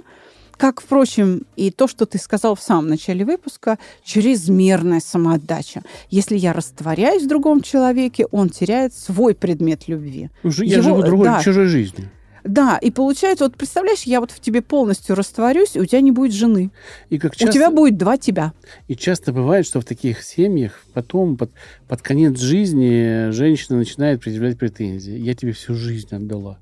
как, 0.56 0.80
впрочем, 0.80 1.42
и 1.56 1.70
то, 1.70 1.86
что 1.86 2.06
ты 2.06 2.18
сказал 2.18 2.54
в 2.54 2.62
самом 2.62 2.88
начале 2.88 3.24
выпуска, 3.24 3.78
чрезмерная 4.04 5.00
самоотдача. 5.00 5.82
Если 6.10 6.36
я 6.36 6.52
растворяюсь 6.52 7.24
в 7.24 7.28
другом 7.28 7.60
человеке, 7.60 8.26
он 8.30 8.48
теряет 8.48 8.94
свой 8.94 9.34
предмет 9.34 9.88
любви. 9.88 10.30
Я 10.42 10.78
Его, 10.78 10.82
живу 10.82 11.02
другой, 11.02 11.26
да, 11.26 11.42
чужой 11.42 11.66
жизнью. 11.66 12.10
Да, 12.46 12.78
и 12.78 12.90
получается, 12.90 13.44
вот 13.44 13.56
представляешь, 13.56 14.02
я 14.02 14.20
вот 14.20 14.30
в 14.30 14.40
тебе 14.40 14.62
полностью 14.62 15.16
растворюсь, 15.16 15.74
и 15.74 15.80
у 15.80 15.84
тебя 15.84 16.00
не 16.00 16.12
будет 16.12 16.32
жены. 16.32 16.70
И 17.10 17.18
как 17.18 17.34
часто... 17.34 17.50
У 17.50 17.52
тебя 17.52 17.70
будет 17.70 17.96
два 17.96 18.16
тебя. 18.16 18.52
И 18.86 18.94
часто 18.94 19.32
бывает, 19.32 19.66
что 19.66 19.80
в 19.80 19.84
таких 19.84 20.22
семьях 20.22 20.84
потом, 20.94 21.36
под, 21.36 21.50
под 21.88 22.02
конец 22.02 22.38
жизни, 22.38 23.30
женщина 23.32 23.78
начинает 23.78 24.20
предъявлять 24.20 24.58
претензии. 24.58 25.18
Я 25.18 25.34
тебе 25.34 25.52
всю 25.52 25.74
жизнь 25.74 26.14
отдала. 26.14 26.58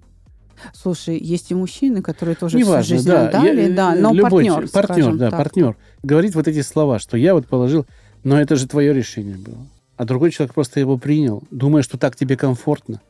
Слушай, 0.72 1.18
есть 1.18 1.50
и 1.50 1.54
мужчины, 1.54 2.02
которые 2.02 2.34
тоже 2.34 2.58
Неважно, 2.58 2.82
всю 2.82 2.94
жизнь 2.94 3.08
да, 3.08 3.28
отдали, 3.28 3.68
я, 3.68 3.74
да, 3.74 3.94
но 3.94 4.12
любой, 4.12 4.30
партнер, 4.46 4.68
партнер, 4.70 5.16
да, 5.16 5.30
так. 5.30 5.38
партнер 5.38 5.76
говорит 6.02 6.34
вот 6.34 6.48
эти 6.48 6.62
слова, 6.62 6.98
что 6.98 7.16
я 7.16 7.34
вот 7.34 7.46
положил, 7.46 7.86
но 8.22 8.40
это 8.40 8.56
же 8.56 8.66
твое 8.66 8.92
решение 8.92 9.36
было. 9.36 9.66
А 9.96 10.04
другой 10.04 10.30
человек 10.30 10.54
просто 10.54 10.80
его 10.80 10.98
принял, 10.98 11.42
думая, 11.50 11.82
что 11.82 11.98
так 11.98 12.16
тебе 12.16 12.36
комфортно. 12.36 13.00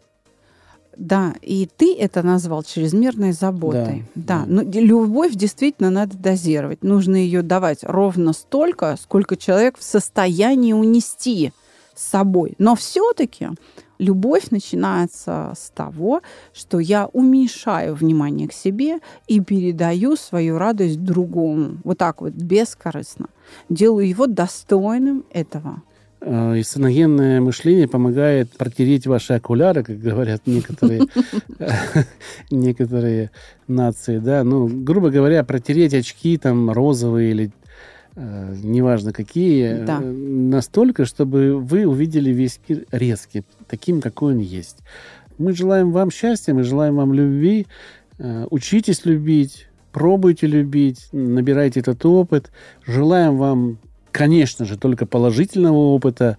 Да, 0.96 1.34
и 1.42 1.68
ты 1.76 1.96
это 1.96 2.22
назвал 2.22 2.62
чрезмерной 2.62 3.32
заботой. 3.32 4.04
Да, 4.14 4.40
да. 4.40 4.44
но 4.46 4.62
любовь 4.62 5.32
действительно 5.34 5.90
надо 5.90 6.16
дозировать. 6.16 6.82
Нужно 6.82 7.16
ее 7.16 7.42
давать 7.42 7.80
ровно 7.82 8.32
столько, 8.32 8.96
сколько 9.00 9.36
человек 9.36 9.76
в 9.78 9.82
состоянии 9.82 10.72
унести 10.72 11.52
с 11.94 12.02
собой. 12.10 12.54
Но 12.58 12.74
все-таки 12.74 13.48
любовь 13.98 14.50
начинается 14.50 15.52
с 15.56 15.70
того, 15.70 16.22
что 16.52 16.78
я 16.78 17.06
уменьшаю 17.06 17.94
внимание 17.94 18.48
к 18.48 18.52
себе 18.52 18.98
и 19.26 19.40
передаю 19.40 20.16
свою 20.16 20.58
радость 20.58 21.02
другому. 21.02 21.78
Вот 21.84 21.98
так 21.98 22.20
вот, 22.20 22.32
бескорыстно. 22.32 23.26
Делаю 23.68 24.08
его 24.08 24.26
достойным 24.26 25.24
этого. 25.30 25.82
Э, 26.20 26.56
и 26.56 26.62
саногенное 26.62 27.40
мышление 27.40 27.86
помогает 27.86 28.50
протереть 28.50 29.06
ваши 29.06 29.34
окуляры, 29.34 29.82
как 29.82 29.98
говорят 29.98 30.42
некоторые, 30.46 31.02
некоторые 32.50 33.30
нации. 33.68 34.18
Да? 34.18 34.42
Ну, 34.42 34.66
грубо 34.66 35.10
говоря, 35.10 35.44
протереть 35.44 35.94
очки 35.94 36.38
там 36.38 36.70
розовые 36.70 37.30
или 37.30 37.50
неважно 38.16 39.12
какие, 39.12 39.84
да. 39.84 40.00
Э, 40.00 40.04
настолько, 40.04 41.04
чтобы 41.04 41.58
вы 41.58 41.86
увидели 41.86 42.30
весь 42.30 42.60
мир 42.68 42.84
резкий, 42.90 43.42
таким, 43.68 44.00
какой 44.00 44.34
он 44.34 44.40
есть. 44.40 44.78
Мы 45.38 45.52
желаем 45.52 45.90
вам 45.90 46.10
счастья, 46.10 46.54
мы 46.54 46.62
желаем 46.62 46.96
вам 46.96 47.12
любви. 47.12 47.66
Учитесь 48.50 49.04
любить, 49.04 49.66
пробуйте 49.90 50.46
любить, 50.46 51.08
набирайте 51.10 51.80
этот 51.80 52.06
опыт. 52.06 52.52
Желаем 52.86 53.36
вам 53.36 53.78
конечно 54.14 54.64
же, 54.64 54.78
только 54.78 55.04
положительного 55.04 55.76
опыта. 55.76 56.38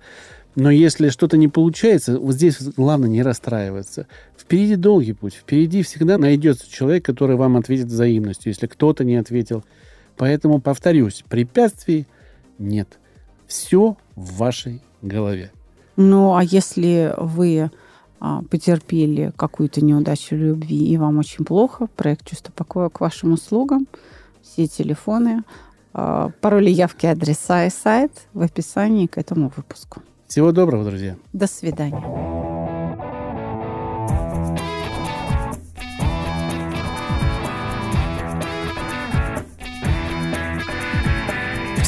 Но 0.56 0.72
если 0.72 1.10
что-то 1.10 1.36
не 1.36 1.50
получается, 1.50 2.18
вот 2.18 2.34
здесь 2.36 2.58
главное 2.62 3.10
не 3.10 3.22
расстраиваться. 3.22 4.08
Впереди 4.38 4.78
долгий 4.78 5.12
путь. 5.12 5.34
Впереди 5.34 5.84
всегда 5.84 6.18
найдется 6.18 6.72
человек, 6.72 7.04
который 7.04 7.36
вам 7.36 7.58
ответит 7.58 7.88
взаимностью, 7.88 8.52
если 8.52 8.68
кто-то 8.68 9.04
не 9.04 9.18
ответил. 9.18 9.66
Поэтому, 10.18 10.60
повторюсь, 10.60 11.24
препятствий 11.28 12.08
нет. 12.58 13.00
Все 13.48 13.98
в 14.16 14.38
вашей 14.38 14.82
голове. 15.02 15.52
Ну, 15.98 16.36
а 16.36 16.44
если 16.44 17.14
вы 17.18 17.70
а, 18.20 18.42
потерпели 18.50 19.32
какую-то 19.36 19.84
неудачу 19.84 20.36
любви 20.36 20.88
и 20.88 20.98
вам 20.98 21.20
очень 21.20 21.46
плохо, 21.46 21.88
проект 21.96 22.26
«Чувство 22.28 22.52
покоя» 22.52 22.90
к 22.90 23.00
вашим 23.00 23.34
услугам, 23.34 23.88
все 24.42 24.68
телефоны 24.68 25.44
а, 25.94 26.32
пароли, 26.42 26.70
явки, 26.70 27.06
адреса 27.06 27.66
и 27.66 27.70
сайт 27.70 28.12
в 28.34 28.42
описании 28.42 29.08
к 29.08 29.18
этому 29.18 29.52
выпуску. 29.56 30.02
Всего 30.28 30.52
доброго, 30.52 30.84
друзья. 30.84 31.16
До 31.34 31.48
свидания. 31.48 32.55